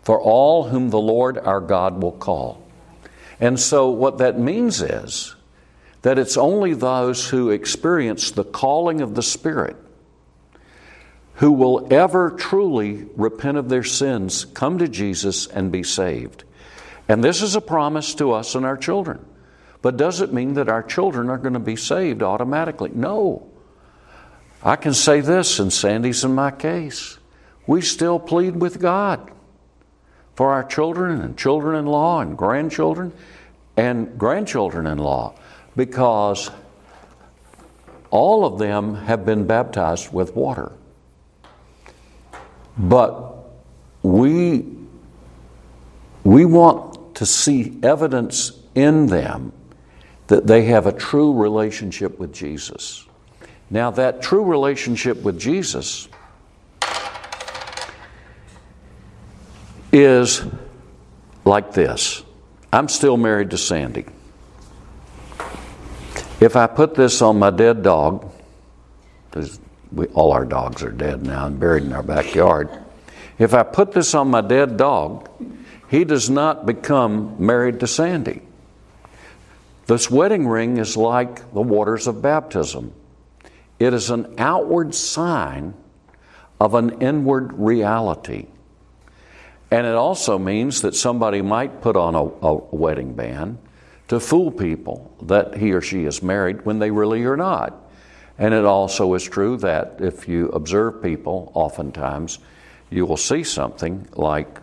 For 0.02 0.20
all 0.20 0.64
whom 0.64 0.90
the 0.90 1.00
Lord 1.00 1.38
our 1.38 1.60
God 1.60 2.02
will 2.02 2.12
call. 2.12 2.60
And 3.40 3.58
so 3.58 3.88
what 3.88 4.18
that 4.18 4.38
means 4.38 4.80
is 4.80 5.34
that 6.02 6.18
it's 6.18 6.36
only 6.36 6.72
those 6.72 7.28
who 7.28 7.50
experience 7.50 8.30
the 8.30 8.44
calling 8.44 9.00
of 9.00 9.14
the 9.14 9.22
Spirit 9.22 9.76
who 11.36 11.52
will 11.52 11.86
ever 11.90 12.30
truly 12.30 13.06
repent 13.14 13.58
of 13.58 13.68
their 13.68 13.84
sins, 13.84 14.46
come 14.54 14.78
to 14.78 14.88
Jesus, 14.88 15.46
and 15.46 15.70
be 15.70 15.82
saved. 15.82 16.44
And 17.08 17.22
this 17.22 17.42
is 17.42 17.54
a 17.54 17.60
promise 17.60 18.14
to 18.14 18.32
us 18.32 18.54
and 18.54 18.64
our 18.64 18.76
children. 18.76 19.24
But 19.86 19.98
does 19.98 20.20
it 20.20 20.32
mean 20.32 20.54
that 20.54 20.68
our 20.68 20.82
children 20.82 21.30
are 21.30 21.38
going 21.38 21.52
to 21.52 21.60
be 21.60 21.76
saved 21.76 22.20
automatically? 22.20 22.90
No. 22.92 23.46
I 24.60 24.74
can 24.74 24.92
say 24.92 25.20
this, 25.20 25.60
and 25.60 25.72
Sandy's 25.72 26.24
in 26.24 26.34
my 26.34 26.50
case. 26.50 27.18
We 27.68 27.82
still 27.82 28.18
plead 28.18 28.56
with 28.56 28.80
God 28.80 29.30
for 30.34 30.50
our 30.50 30.64
children 30.64 31.20
and 31.20 31.38
children 31.38 31.76
in 31.76 31.86
law 31.86 32.20
and 32.20 32.36
grandchildren 32.36 33.12
and 33.76 34.18
grandchildren 34.18 34.88
in 34.88 34.98
law 34.98 35.34
because 35.76 36.50
all 38.10 38.44
of 38.44 38.58
them 38.58 38.96
have 38.96 39.24
been 39.24 39.46
baptized 39.46 40.12
with 40.12 40.34
water. 40.34 40.72
But 42.76 43.36
we, 44.02 44.66
we 46.24 46.44
want 46.44 47.14
to 47.14 47.24
see 47.24 47.78
evidence 47.84 48.50
in 48.74 49.06
them 49.06 49.52
that 50.28 50.46
they 50.46 50.64
have 50.66 50.86
a 50.86 50.92
true 50.92 51.32
relationship 51.32 52.18
with 52.18 52.32
Jesus. 52.32 53.06
Now, 53.70 53.90
that 53.92 54.22
true 54.22 54.44
relationship 54.44 55.22
with 55.22 55.38
Jesus 55.38 56.08
is 59.92 60.44
like 61.44 61.72
this 61.72 62.22
I'm 62.72 62.88
still 62.88 63.16
married 63.16 63.50
to 63.50 63.58
Sandy. 63.58 64.06
If 66.40 66.54
I 66.54 66.66
put 66.66 66.94
this 66.94 67.22
on 67.22 67.38
my 67.38 67.50
dead 67.50 67.82
dog, 67.82 68.30
because 69.30 69.58
all 70.14 70.32
our 70.32 70.44
dogs 70.44 70.82
are 70.82 70.90
dead 70.90 71.22
now 71.22 71.46
and 71.46 71.58
buried 71.58 71.84
in 71.84 71.92
our 71.92 72.02
backyard. 72.02 72.68
If 73.38 73.54
I 73.54 73.62
put 73.62 73.92
this 73.92 74.14
on 74.14 74.28
my 74.28 74.40
dead 74.40 74.76
dog, 74.76 75.28
he 75.88 76.04
does 76.04 76.28
not 76.28 76.66
become 76.66 77.36
married 77.38 77.80
to 77.80 77.86
Sandy. 77.86 78.42
This 79.86 80.10
wedding 80.10 80.48
ring 80.48 80.78
is 80.78 80.96
like 80.96 81.52
the 81.52 81.62
waters 81.62 82.06
of 82.06 82.20
baptism. 82.20 82.92
It 83.78 83.94
is 83.94 84.10
an 84.10 84.34
outward 84.38 84.94
sign 84.94 85.74
of 86.60 86.74
an 86.74 87.00
inward 87.00 87.52
reality. 87.52 88.46
And 89.70 89.86
it 89.86 89.94
also 89.94 90.38
means 90.38 90.82
that 90.82 90.94
somebody 90.94 91.42
might 91.42 91.82
put 91.82 91.96
on 91.96 92.14
a, 92.14 92.24
a, 92.24 92.54
wedding 92.74 93.14
band 93.14 93.58
to 94.08 94.20
fool 94.20 94.50
people 94.50 95.12
that 95.22 95.56
he 95.56 95.72
or 95.72 95.80
she 95.80 96.04
is 96.04 96.22
married 96.22 96.64
when 96.64 96.78
they 96.78 96.90
really 96.90 97.24
are 97.24 97.36
not. 97.36 97.74
And 98.38 98.54
it 98.54 98.64
also 98.64 99.14
is 99.14 99.24
true 99.24 99.56
that 99.58 99.96
if 100.00 100.28
you 100.28 100.48
observe 100.50 101.02
people, 101.02 101.50
oftentimes 101.54 102.38
you 102.90 103.06
will 103.06 103.16
see 103.16 103.42
something 103.42 104.08
like, 104.14 104.60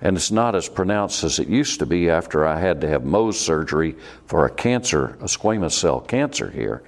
and 0.00 0.16
it's 0.16 0.30
not 0.30 0.54
as 0.54 0.68
pronounced 0.68 1.24
as 1.24 1.38
it 1.38 1.48
used 1.48 1.78
to 1.78 1.86
be 1.86 2.10
after 2.10 2.46
I 2.46 2.60
had 2.60 2.80
to 2.82 2.88
have 2.88 3.02
Mohs 3.02 3.34
surgery 3.34 3.96
for 4.26 4.44
a 4.44 4.50
cancer, 4.50 5.16
a 5.20 5.24
squamous 5.24 5.72
cell 5.72 6.00
cancer 6.00 6.50
here. 6.50 6.82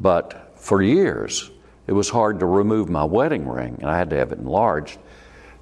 But 0.00 0.52
for 0.56 0.82
years, 0.82 1.50
it 1.86 1.92
was 1.92 2.10
hard 2.10 2.40
to 2.40 2.46
remove 2.46 2.88
my 2.88 3.04
wedding 3.04 3.48
ring, 3.48 3.78
and 3.80 3.90
I 3.90 3.96
had 3.96 4.10
to 4.10 4.16
have 4.16 4.32
it 4.32 4.38
enlarged. 4.38 4.98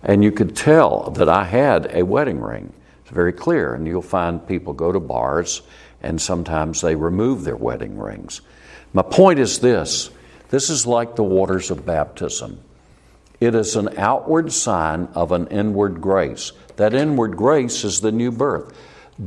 And 0.03 0.25
you 0.25 0.33
could 0.33 0.57
tell 0.57 1.11
that 1.11 1.29
I 1.29 1.45
had 1.45 1.95
a 1.95 2.05
wedding 2.05 2.41
ring. 2.41 2.73
It's 3.03 3.11
very 3.11 3.33
clear, 3.33 3.75
and 3.75 3.87
you'll 3.87 4.03
find 4.03 4.47
people 4.47 4.73
go 4.73 4.93
to 4.93 5.01
bars 5.01 5.63
and 6.05 6.21
sometimes 6.21 6.83
they 6.83 6.95
remove 6.95 7.45
their 7.45 7.57
wedding 7.57 7.99
rings. 7.99 8.43
My 8.93 9.03
point 9.03 9.39
is 9.39 9.59
this 9.59 10.11
this 10.51 10.71
is 10.71 10.87
like 10.87 11.17
the 11.17 11.25
waters 11.25 11.71
of 11.71 11.85
baptism. 11.85 12.61
It 13.41 13.55
is 13.55 13.77
an 13.77 13.99
outward 13.99 14.53
sign 14.53 15.09
of 15.15 15.33
an 15.33 15.49
inward 15.49 16.01
grace. 16.01 16.53
That 16.77 16.95
inward 16.95 17.37
grace 17.37 17.85
is 17.85 18.01
the 18.01 18.13
new 18.13 18.31
birth. 18.31 18.77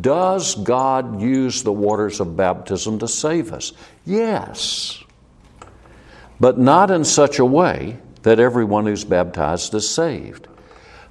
Does 0.02 0.56
God 0.56 1.22
use 1.22 1.64
the 1.64 1.72
waters 1.72 2.20
of 2.20 2.36
baptism 2.36 3.00
to 3.00 3.08
save 3.08 3.54
us? 3.54 3.74
Yes. 4.06 5.04
But 6.40 6.58
not 6.58 6.92
in 6.92 7.06
such 7.06 7.40
a 7.40 7.46
way 7.46 7.98
that 8.24 8.40
everyone 8.40 8.86
who's 8.86 9.06
baptized 9.06 9.74
is 9.74 9.90
saved. 9.90 10.48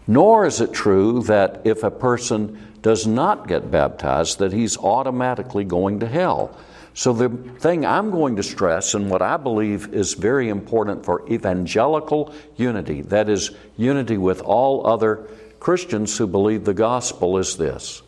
Nor 0.07 0.47
is 0.47 0.61
it 0.61 0.73
true 0.73 1.23
that 1.25 1.63
if 1.65 1.83
a 1.83 1.91
person 1.91 2.77
does 2.83 3.07
not 3.07 3.49
get 3.49 3.71
baptized, 3.71 4.39
that 4.39 4.53
he's 4.53 4.77
automatically 4.77 5.65
going 5.65 6.01
to 6.01 6.07
hell. 6.07 6.57
So, 6.97 7.13
the 7.13 7.29
thing 7.29 7.85
I'm 7.85 8.11
going 8.11 8.37
to 8.37 8.43
stress, 8.43 8.95
and 8.95 9.11
what 9.11 9.21
I 9.21 9.37
believe 9.37 9.93
is 9.93 10.15
very 10.15 10.49
important 10.49 11.05
for 11.05 11.29
evangelical 11.31 12.33
unity, 12.57 13.03
that 13.03 13.29
is, 13.29 13.51
unity 13.77 14.17
with 14.17 14.41
all 14.41 14.87
other 14.87 15.29
Christians 15.61 16.17
who 16.17 16.27
believe 16.27 16.65
the 16.65 16.73
gospel, 16.73 17.37
is 17.37 17.59
this. 17.59 18.01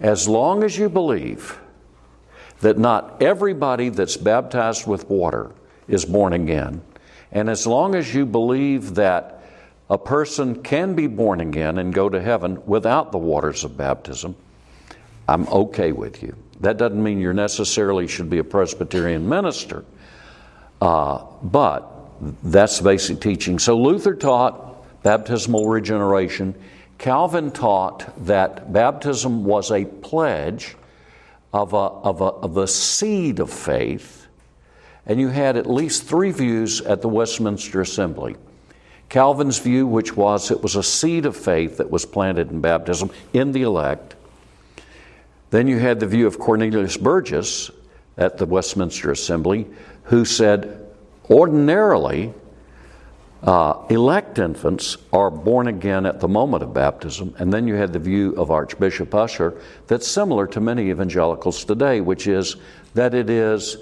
As 0.00 0.28
long 0.28 0.64
as 0.64 0.76
you 0.76 0.90
believe 0.90 1.58
that 2.60 2.76
not 2.76 3.22
everybody 3.22 3.88
that's 3.88 4.18
baptized 4.18 4.86
with 4.86 5.08
water 5.08 5.52
is 5.88 6.04
born 6.04 6.34
again, 6.34 6.82
and 7.32 7.48
as 7.48 7.66
long 7.66 7.94
as 7.94 8.14
you 8.14 8.26
believe 8.26 8.96
that 8.96 9.44
a 9.88 9.96
person 9.96 10.62
can 10.62 10.94
be 10.94 11.06
born 11.06 11.40
again 11.40 11.78
and 11.78 11.94
go 11.94 12.10
to 12.10 12.20
heaven 12.20 12.62
without 12.66 13.12
the 13.12 13.18
waters 13.18 13.64
of 13.64 13.78
baptism, 13.78 14.36
I'm 15.26 15.48
okay 15.48 15.92
with 15.92 16.22
you. 16.22 16.36
That 16.60 16.76
doesn't 16.78 17.02
mean 17.02 17.20
you 17.20 17.32
necessarily 17.32 18.06
should 18.06 18.30
be 18.30 18.38
a 18.38 18.44
Presbyterian 18.44 19.28
minister, 19.28 19.84
uh, 20.80 21.24
but 21.42 21.92
that's 22.42 22.80
basic 22.80 23.20
teaching. 23.20 23.58
So 23.58 23.76
Luther 23.76 24.14
taught 24.14 25.02
baptismal 25.02 25.68
regeneration. 25.68 26.54
Calvin 26.98 27.50
taught 27.50 28.24
that 28.26 28.72
baptism 28.72 29.44
was 29.44 29.70
a 29.70 29.84
pledge 29.84 30.76
of 31.52 31.72
a, 31.72 31.76
of 31.76 32.20
a, 32.20 32.24
of 32.24 32.56
a 32.56 32.66
seed 32.66 33.38
of 33.38 33.50
faith, 33.50 34.26
and 35.04 35.20
you 35.20 35.28
had 35.28 35.56
at 35.56 35.66
least 35.68 36.04
three 36.04 36.30
views 36.30 36.80
at 36.80 37.02
the 37.02 37.08
Westminster 37.08 37.80
Assembly. 37.80 38.36
Calvin's 39.08 39.58
view, 39.58 39.86
which 39.86 40.16
was 40.16 40.50
it 40.50 40.62
was 40.62 40.74
a 40.74 40.82
seed 40.82 41.26
of 41.26 41.36
faith 41.36 41.76
that 41.76 41.90
was 41.90 42.04
planted 42.04 42.50
in 42.50 42.60
baptism 42.60 43.10
in 43.32 43.52
the 43.52 43.62
elect. 43.62 44.16
Then 45.50 45.68
you 45.68 45.78
had 45.78 46.00
the 46.00 46.06
view 46.06 46.26
of 46.26 46.38
Cornelius 46.38 46.96
Burgess 46.96 47.70
at 48.16 48.38
the 48.38 48.46
Westminster 48.46 49.10
Assembly, 49.10 49.66
who 50.04 50.24
said 50.24 50.86
ordinarily 51.30 52.32
uh, 53.42 53.84
elect 53.90 54.38
infants 54.38 54.96
are 55.12 55.30
born 55.30 55.68
again 55.68 56.06
at 56.06 56.20
the 56.20 56.28
moment 56.28 56.62
of 56.62 56.74
baptism. 56.74 57.34
And 57.38 57.52
then 57.52 57.68
you 57.68 57.74
had 57.74 57.92
the 57.92 57.98
view 57.98 58.34
of 58.36 58.50
Archbishop 58.50 59.14
Ussher 59.14 59.60
that's 59.86 60.08
similar 60.08 60.46
to 60.48 60.60
many 60.60 60.90
evangelicals 60.90 61.64
today, 61.64 62.00
which 62.00 62.26
is 62.26 62.56
that 62.94 63.14
it 63.14 63.30
is 63.30 63.76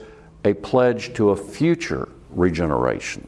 a 0.45 0.53
pledge 0.55 1.15
to 1.15 1.31
a 1.31 1.37
future 1.37 2.09
regeneration. 2.31 3.27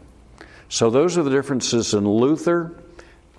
So 0.69 0.91
those 0.91 1.17
are 1.17 1.23
the 1.23 1.31
differences 1.31 1.95
in 1.95 2.07
Luther 2.07 2.83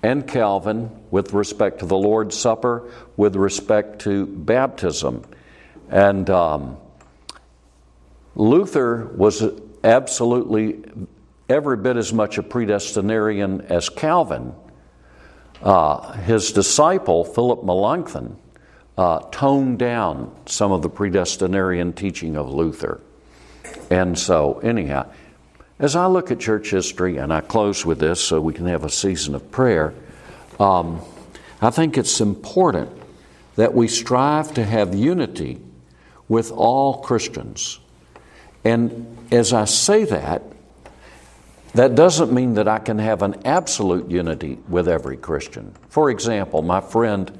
and 0.02 0.26
Calvin 0.26 0.90
with 1.10 1.32
respect 1.32 1.80
to 1.80 1.86
the 1.86 1.96
Lord's 1.96 2.36
Supper, 2.36 2.90
with 3.16 3.36
respect 3.36 4.00
to 4.02 4.26
baptism. 4.26 5.24
And 5.90 6.28
um, 6.30 6.76
Luther 8.34 9.06
was 9.06 9.42
absolutely 9.82 10.84
every 11.48 11.76
bit 11.76 11.96
as 11.96 12.12
much 12.12 12.38
a 12.38 12.42
predestinarian 12.42 13.64
as 13.70 13.88
Calvin. 13.88 14.54
Uh, 15.62 16.12
his 16.12 16.52
disciple, 16.52 17.24
Philip 17.24 17.64
Melanchthon, 17.64 18.36
uh, 18.96 19.20
toned 19.30 19.78
down 19.78 20.34
some 20.46 20.72
of 20.72 20.82
the 20.82 20.90
predestinarian 20.90 21.94
teaching 21.94 22.36
of 22.36 22.52
Luther. 22.52 23.00
And 23.90 24.18
so, 24.18 24.58
anyhow, 24.58 25.10
as 25.78 25.94
I 25.94 26.06
look 26.06 26.30
at 26.30 26.40
church 26.40 26.70
history, 26.70 27.18
and 27.18 27.32
I 27.32 27.40
close 27.40 27.86
with 27.86 27.98
this 27.98 28.20
so 28.20 28.40
we 28.40 28.52
can 28.52 28.66
have 28.66 28.84
a 28.84 28.90
season 28.90 29.34
of 29.34 29.50
prayer, 29.50 29.94
um, 30.58 31.00
I 31.60 31.70
think 31.70 31.96
it's 31.96 32.20
important 32.20 32.90
that 33.56 33.74
we 33.74 33.88
strive 33.88 34.54
to 34.54 34.64
have 34.64 34.94
unity 34.94 35.60
with 36.28 36.50
all 36.52 36.98
Christians. 37.02 37.80
And 38.64 39.16
as 39.30 39.52
I 39.52 39.64
say 39.64 40.04
that, 40.04 40.42
that 41.74 41.94
doesn't 41.94 42.32
mean 42.32 42.54
that 42.54 42.66
I 42.66 42.78
can 42.78 42.98
have 42.98 43.22
an 43.22 43.42
absolute 43.44 44.10
unity 44.10 44.58
with 44.68 44.88
every 44.88 45.16
Christian. 45.16 45.74
For 45.90 46.10
example, 46.10 46.62
my 46.62 46.80
friend 46.80 47.30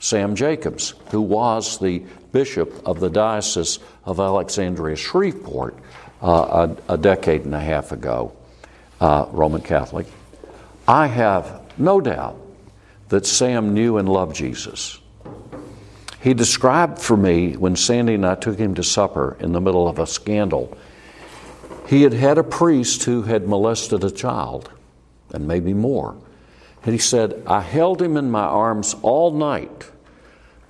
Sam 0.00 0.34
Jacobs, 0.34 0.94
who 1.10 1.20
was 1.22 1.78
the 1.78 2.02
bishop 2.32 2.86
of 2.86 3.00
the 3.00 3.10
Diocese 3.10 3.78
of 4.04 4.20
Alexandria 4.20 4.96
Shreveport, 4.96 5.78
uh, 6.22 6.68
a, 6.88 6.94
a, 6.94 6.98
decade 6.98 7.44
and 7.44 7.54
a 7.54 7.60
half 7.60 7.92
ago. 7.92 8.32
uh, 9.00 9.26
Roman 9.30 9.60
Catholic. 9.60 10.06
I 10.86 11.06
have 11.06 11.62
no 11.78 12.00
doubt 12.00 12.38
that 13.08 13.26
Sam 13.26 13.74
knew 13.74 13.98
and 13.98 14.08
loved 14.08 14.34
Jesus. 14.34 15.00
He 16.20 16.32
described 16.32 16.98
for 16.98 17.16
me 17.16 17.54
when 17.56 17.76
Sandy 17.76 18.14
and 18.14 18.26
I 18.26 18.34
took 18.34 18.58
him 18.58 18.74
to 18.76 18.82
supper 18.82 19.36
in 19.40 19.52
the 19.52 19.60
middle 19.60 19.86
of 19.86 19.98
a 19.98 20.06
scandal. 20.06 20.76
He 21.86 22.02
had 22.02 22.14
had 22.14 22.38
a 22.38 22.44
priest 22.44 23.04
who 23.04 23.22
had 23.22 23.46
molested 23.46 24.02
a 24.04 24.10
child, 24.10 24.70
and 25.32 25.46
maybe 25.46 25.74
more. 25.74 26.16
And 26.82 26.92
he 26.92 26.98
said, 26.98 27.42
I 27.46 27.60
held 27.60 28.00
him 28.00 28.16
in 28.16 28.30
my 28.30 28.44
arms 28.44 28.94
all 29.02 29.32
night, 29.32 29.90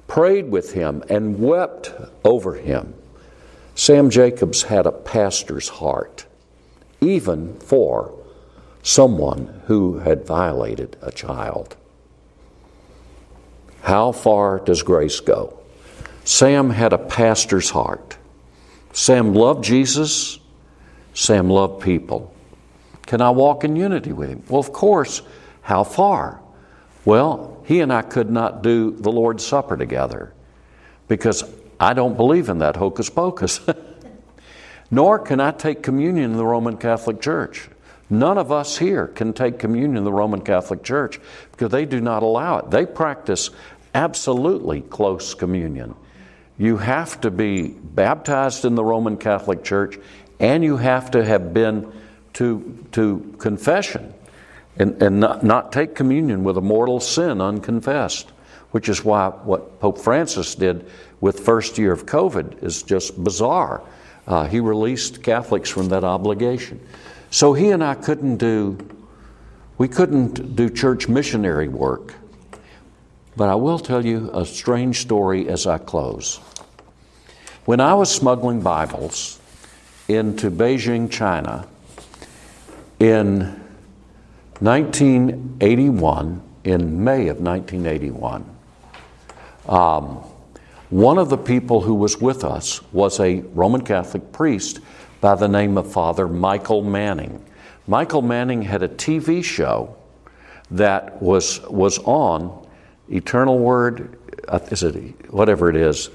prayed 0.08 0.50
with 0.50 0.72
him, 0.72 1.04
and 1.08 1.38
wept 1.38 1.92
over 2.24 2.54
him. 2.54 2.94
Sam 3.74 4.10
Jacobs 4.10 4.64
had 4.64 4.86
a 4.86 4.92
pastor's 4.92 5.68
heart, 5.68 6.26
even 7.00 7.58
for 7.58 8.14
someone 8.82 9.62
who 9.66 9.98
had 9.98 10.26
violated 10.26 10.96
a 11.02 11.10
child. 11.10 11.76
How 13.82 14.12
far 14.12 14.60
does 14.60 14.82
grace 14.82 15.20
go? 15.20 15.58
Sam 16.24 16.70
had 16.70 16.92
a 16.92 16.98
pastor's 16.98 17.70
heart. 17.70 18.16
Sam 18.92 19.34
loved 19.34 19.64
Jesus. 19.64 20.38
Sam 21.12 21.50
loved 21.50 21.82
people. 21.82 22.32
Can 23.06 23.20
I 23.20 23.30
walk 23.30 23.64
in 23.64 23.76
unity 23.76 24.12
with 24.12 24.30
him? 24.30 24.42
Well, 24.48 24.60
of 24.60 24.72
course. 24.72 25.22
How 25.62 25.82
far? 25.82 26.40
Well, 27.04 27.62
he 27.66 27.80
and 27.80 27.92
I 27.92 28.02
could 28.02 28.30
not 28.30 28.62
do 28.62 28.90
the 28.90 29.10
Lord's 29.10 29.44
Supper 29.44 29.76
together 29.76 30.32
because 31.08 31.44
I 31.78 31.94
don't 31.94 32.16
believe 32.16 32.48
in 32.48 32.58
that 32.58 32.76
hocus 32.76 33.10
pocus. 33.10 33.60
Nor 34.90 35.18
can 35.18 35.40
I 35.40 35.50
take 35.50 35.82
communion 35.82 36.32
in 36.32 36.36
the 36.36 36.46
Roman 36.46 36.76
Catholic 36.76 37.20
Church. 37.20 37.68
None 38.10 38.38
of 38.38 38.52
us 38.52 38.78
here 38.78 39.06
can 39.08 39.32
take 39.32 39.58
communion 39.58 39.96
in 39.96 40.04
the 40.04 40.12
Roman 40.12 40.40
Catholic 40.42 40.82
Church 40.82 41.18
because 41.52 41.70
they 41.70 41.86
do 41.86 42.00
not 42.00 42.22
allow 42.22 42.58
it. 42.58 42.70
They 42.70 42.86
practice 42.86 43.50
absolutely 43.94 44.82
close 44.82 45.34
communion. 45.34 45.94
You 46.58 46.76
have 46.76 47.20
to 47.22 47.30
be 47.30 47.68
baptized 47.68 48.64
in 48.64 48.74
the 48.74 48.84
Roman 48.84 49.16
Catholic 49.16 49.64
Church 49.64 49.98
and 50.38 50.62
you 50.62 50.76
have 50.76 51.10
to 51.12 51.24
have 51.24 51.54
been 51.54 51.90
to, 52.34 52.86
to 52.92 53.34
confession 53.38 54.12
and, 54.76 55.00
and 55.02 55.20
not, 55.20 55.42
not 55.42 55.72
take 55.72 55.94
communion 55.94 56.44
with 56.44 56.56
a 56.56 56.60
mortal 56.60 57.00
sin 57.00 57.40
unconfessed, 57.40 58.32
which 58.74 58.88
is 58.88 59.04
why 59.04 59.28
what 59.28 59.78
Pope 59.78 59.98
Francis 59.98 60.56
did 60.56 60.90
with 61.20 61.38
first 61.38 61.78
year 61.78 61.92
of 61.92 62.06
COVID 62.06 62.60
is 62.64 62.82
just 62.82 63.22
bizarre. 63.22 63.84
Uh, 64.26 64.48
he 64.48 64.58
released 64.58 65.22
Catholics 65.22 65.70
from 65.70 65.90
that 65.90 66.02
obligation. 66.02 66.84
So 67.30 67.52
he 67.52 67.70
and 67.70 67.84
I 67.84 67.94
couldn't 67.94 68.38
do, 68.38 68.76
we 69.78 69.86
couldn't 69.86 70.56
do 70.56 70.68
church 70.68 71.06
missionary 71.06 71.68
work. 71.68 72.14
But 73.36 73.48
I 73.48 73.54
will 73.54 73.78
tell 73.78 74.04
you 74.04 74.28
a 74.34 74.44
strange 74.44 75.02
story 75.02 75.48
as 75.48 75.68
I 75.68 75.78
close. 75.78 76.38
When 77.66 77.78
I 77.78 77.94
was 77.94 78.12
smuggling 78.12 78.60
Bibles 78.60 79.38
into 80.08 80.50
Beijing, 80.50 81.08
China, 81.12 81.68
in 82.98 83.38
1981, 84.58 86.42
in 86.64 87.04
May 87.04 87.28
of 87.28 87.38
1981, 87.38 88.50
um, 89.68 90.24
one 90.90 91.18
of 91.18 91.30
the 91.30 91.38
people 91.38 91.80
who 91.80 91.94
was 91.94 92.20
with 92.20 92.44
us 92.44 92.80
was 92.92 93.18
a 93.20 93.40
Roman 93.40 93.82
Catholic 93.82 94.32
priest 94.32 94.80
by 95.20 95.34
the 95.34 95.48
name 95.48 95.78
of 95.78 95.90
Father 95.90 96.28
Michael 96.28 96.82
Manning. 96.82 97.44
Michael 97.86 98.22
Manning 98.22 98.62
had 98.62 98.82
a 98.82 98.88
TV 98.88 99.42
show 99.42 99.96
that 100.70 101.20
was, 101.22 101.60
was 101.62 101.98
on 102.00 102.66
Eternal 103.10 103.58
Word, 103.58 104.18
uh, 104.48 104.60
is 104.70 104.82
it 104.82 105.32
whatever 105.32 105.68
it 105.68 105.76
is, 105.76 106.10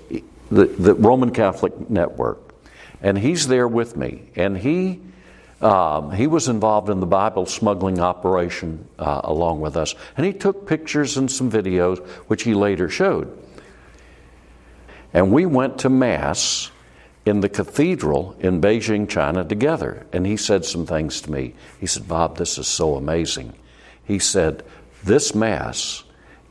the, 0.52 0.66
the 0.66 0.94
Roman 0.96 1.32
Catholic 1.32 1.90
Network. 1.90 2.40
And 3.02 3.18
he's 3.18 3.48
there 3.48 3.68
with 3.68 3.96
me. 3.96 4.30
And 4.36 4.58
he 4.58 5.02
um, 5.62 6.12
he 6.12 6.28
was 6.28 6.48
involved 6.48 6.90
in 6.90 7.00
the 7.00 7.06
Bible 7.06 7.46
smuggling 7.46 8.00
operation 8.00 8.88
uh, 8.98 9.22
along 9.26 9.60
with 9.60 9.76
us. 9.76 9.94
And 10.16 10.26
he 10.26 10.32
took 10.32 10.66
pictures 10.68 11.18
and 11.18 11.30
some 11.30 11.52
videos, 11.52 12.00
which 12.28 12.44
he 12.44 12.54
later 12.54 12.90
showed. 12.90 13.38
And 15.14 15.32
we 15.32 15.46
went 15.46 15.80
to 15.80 15.90
Mass 15.90 16.72
in 17.26 17.42
the 17.42 17.50
cathedral 17.50 18.36
in 18.40 18.62
Beijing, 18.62 19.10
China, 19.10 19.44
together. 19.44 20.06
And 20.14 20.26
he 20.26 20.38
said 20.38 20.66
some 20.66 20.86
things 20.86 21.22
to 21.22 21.32
me. 21.32 21.54
He 21.80 21.86
said, 21.86 22.08
Bob, 22.08 22.38
this 22.38 22.58
is 22.58 22.68
so 22.68 22.96
amazing. 22.96 23.54
He 24.04 24.20
said, 24.20 24.64
This 25.04 25.36
Mass 25.36 26.04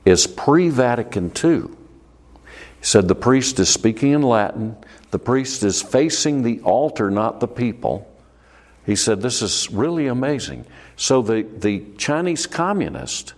is 0.05 0.27
pre 0.27 0.69
Vatican 0.69 1.33
II. 1.43 1.63
He 2.81 2.85
said, 2.85 3.09
The 3.09 3.15
priest 3.15 3.59
is 3.59 3.69
speaking 3.69 4.13
in 4.13 4.23
Latin, 4.23 4.77
the 5.11 5.19
priest 5.19 5.63
is 5.63 5.83
facing 5.83 6.43
the 6.43 6.61
altar, 6.61 7.11
not 7.11 7.41
the 7.41 7.49
people. 7.49 8.11
He 8.87 8.97
said, 8.97 9.21
This 9.21 9.43
is 9.43 9.71
really 9.71 10.07
amazing. 10.07 10.65
So 10.97 11.23
the, 11.23 11.43
the 11.43 11.85
Chinese 11.97 12.47
communist 12.47 13.35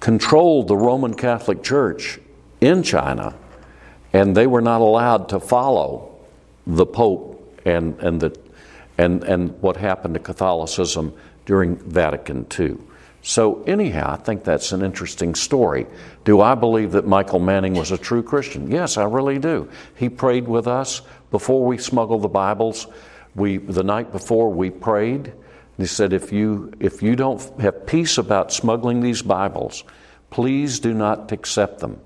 controlled 0.00 0.68
the 0.68 0.76
Roman 0.76 1.14
Catholic 1.14 1.62
Church 1.62 2.18
in 2.60 2.82
China, 2.82 3.34
and 4.12 4.36
they 4.36 4.46
were 4.46 4.60
not 4.60 4.80
allowed 4.80 5.28
to 5.30 5.40
follow 5.40 6.16
the 6.66 6.86
Pope 6.86 7.60
and, 7.64 7.98
and, 8.00 8.20
the, 8.20 8.38
and, 8.98 9.22
and 9.24 9.60
what 9.60 9.76
happened 9.76 10.14
to 10.14 10.20
Catholicism 10.20 11.14
during 11.46 11.76
Vatican 11.76 12.46
II. 12.58 12.76
So, 13.22 13.62
anyhow, 13.64 14.12
I 14.12 14.16
think 14.16 14.44
that's 14.44 14.72
an 14.72 14.82
interesting 14.82 15.34
story. 15.34 15.86
Do 16.24 16.40
I 16.40 16.54
believe 16.54 16.92
that 16.92 17.06
Michael 17.06 17.38
Manning 17.38 17.74
was 17.74 17.90
a 17.90 17.98
true 17.98 18.22
Christian? 18.22 18.70
Yes, 18.70 18.96
I 18.96 19.04
really 19.04 19.38
do. 19.38 19.68
He 19.96 20.08
prayed 20.08 20.48
with 20.48 20.66
us 20.66 21.02
before 21.30 21.64
we 21.66 21.76
smuggled 21.76 22.22
the 22.22 22.28
Bibles. 22.28 22.86
We, 23.34 23.58
the 23.58 23.82
night 23.82 24.10
before, 24.10 24.50
we 24.50 24.70
prayed. 24.70 25.32
He 25.76 25.86
said, 25.86 26.14
if 26.14 26.32
you, 26.32 26.72
if 26.80 27.02
you 27.02 27.14
don't 27.14 27.40
have 27.60 27.86
peace 27.86 28.16
about 28.16 28.52
smuggling 28.52 29.00
these 29.00 29.22
Bibles, 29.22 29.84
please 30.30 30.80
do 30.80 30.94
not 30.94 31.30
accept 31.30 31.80
them. 31.80 32.00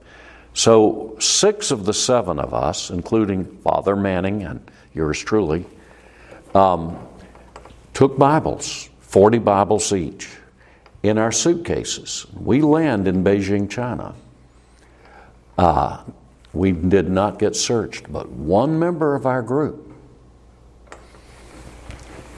So, 0.55 1.17
six 1.19 1.73
of 1.73 1.85
the 1.85 1.93
seven 1.93 2.39
of 2.39 2.55
us, 2.55 2.91
including 2.91 3.45
Father 3.59 3.97
Manning 3.97 4.45
and 4.45 4.71
yours 4.95 5.21
truly, 5.23 5.67
um, 6.55 6.97
took 7.93 8.17
Bibles, 8.17 8.89
40 9.01 9.39
Bibles 9.39 9.93
each, 9.93 10.29
in 11.03 11.19
our 11.19 11.33
suitcases. 11.33 12.27
We 12.33 12.63
land 12.63 13.09
in 13.09 13.25
Beijing, 13.25 13.69
China. 13.69 14.15
Uh, 15.59 16.05
we 16.53 16.71
did 16.71 17.11
not 17.11 17.41
get 17.41 17.57
searched, 17.57 18.11
but 18.13 18.29
one 18.31 18.79
member 18.79 19.17
of 19.17 19.27
our 19.27 19.43
group 19.43 19.93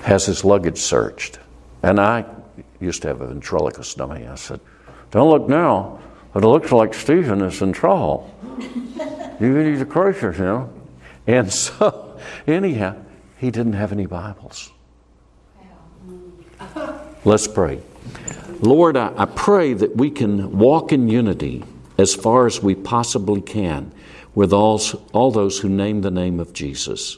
has 0.02 0.24
his 0.24 0.42
luggage 0.42 0.78
searched. 0.78 1.38
And 1.82 2.00
I 2.00 2.24
used 2.80 3.02
to 3.02 3.08
have 3.08 3.20
a 3.20 3.26
ventriloquist 3.26 3.98
dummy. 3.98 4.26
I 4.26 4.36
said, 4.36 4.60
Don't 5.10 5.28
look 5.28 5.50
now, 5.50 6.00
but 6.36 6.44
it 6.44 6.48
looks 6.48 6.70
like 6.70 6.92
Stephen 6.92 7.40
is 7.40 7.62
in 7.62 7.72
trouble. 7.72 8.30
you 9.40 9.62
need 9.62 9.78
to 9.78 10.22
you 10.22 10.44
know. 10.44 10.70
And 11.26 11.50
so, 11.64 12.20
anyhow, 12.46 12.94
he 13.38 13.50
didn't 13.50 13.72
have 13.72 13.90
any 13.90 14.04
Bibles. 14.04 14.70
Let's 17.24 17.48
pray. 17.48 17.80
Lord, 18.60 18.98
I, 18.98 19.14
I 19.16 19.24
pray 19.24 19.72
that 19.72 19.96
we 19.96 20.10
can 20.10 20.58
walk 20.58 20.92
in 20.92 21.08
unity 21.08 21.64
as 21.96 22.14
far 22.14 22.44
as 22.44 22.62
we 22.62 22.74
possibly 22.74 23.40
can 23.40 23.90
with 24.34 24.52
all, 24.52 24.78
all 25.14 25.30
those 25.30 25.60
who 25.60 25.70
name 25.70 26.02
the 26.02 26.10
name 26.10 26.38
of 26.38 26.52
Jesus. 26.52 27.16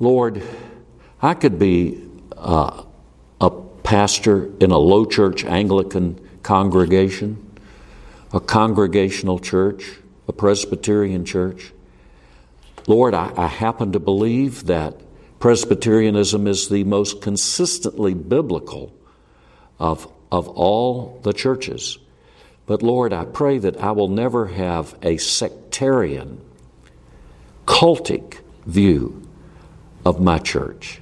Lord, 0.00 0.42
I 1.20 1.34
could 1.34 1.58
be 1.58 2.02
uh, 2.34 2.84
a 3.42 3.50
pastor 3.82 4.50
in 4.58 4.70
a 4.70 4.78
low 4.78 5.04
church 5.04 5.44
Anglican 5.44 6.18
congregation, 6.42 7.44
a 8.32 8.40
congregational 8.40 9.38
church, 9.38 9.98
a 10.26 10.32
Presbyterian 10.32 11.24
church. 11.24 11.72
Lord, 12.86 13.14
I, 13.14 13.32
I 13.36 13.46
happen 13.46 13.92
to 13.92 14.00
believe 14.00 14.66
that 14.66 15.00
Presbyterianism 15.40 16.46
is 16.46 16.68
the 16.68 16.84
most 16.84 17.22
consistently 17.22 18.14
biblical 18.14 18.92
of, 19.78 20.10
of 20.32 20.48
all 20.48 21.20
the 21.22 21.32
churches. 21.32 21.98
But 22.66 22.82
Lord, 22.82 23.12
I 23.12 23.24
pray 23.24 23.58
that 23.58 23.78
I 23.78 23.92
will 23.92 24.08
never 24.08 24.46
have 24.46 24.96
a 25.02 25.16
sectarian, 25.16 26.40
cultic 27.66 28.38
view 28.66 29.22
of 30.04 30.20
my 30.20 30.38
church. 30.38 31.00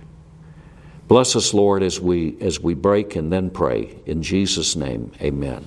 Bless 1.08 1.36
us, 1.36 1.54
Lord, 1.54 1.82
as 1.82 2.00
we, 2.00 2.36
as 2.40 2.60
we 2.60 2.74
break 2.74 3.16
and 3.16 3.32
then 3.32 3.50
pray. 3.50 3.96
In 4.06 4.22
Jesus' 4.22 4.76
name, 4.76 5.12
amen. 5.20 5.64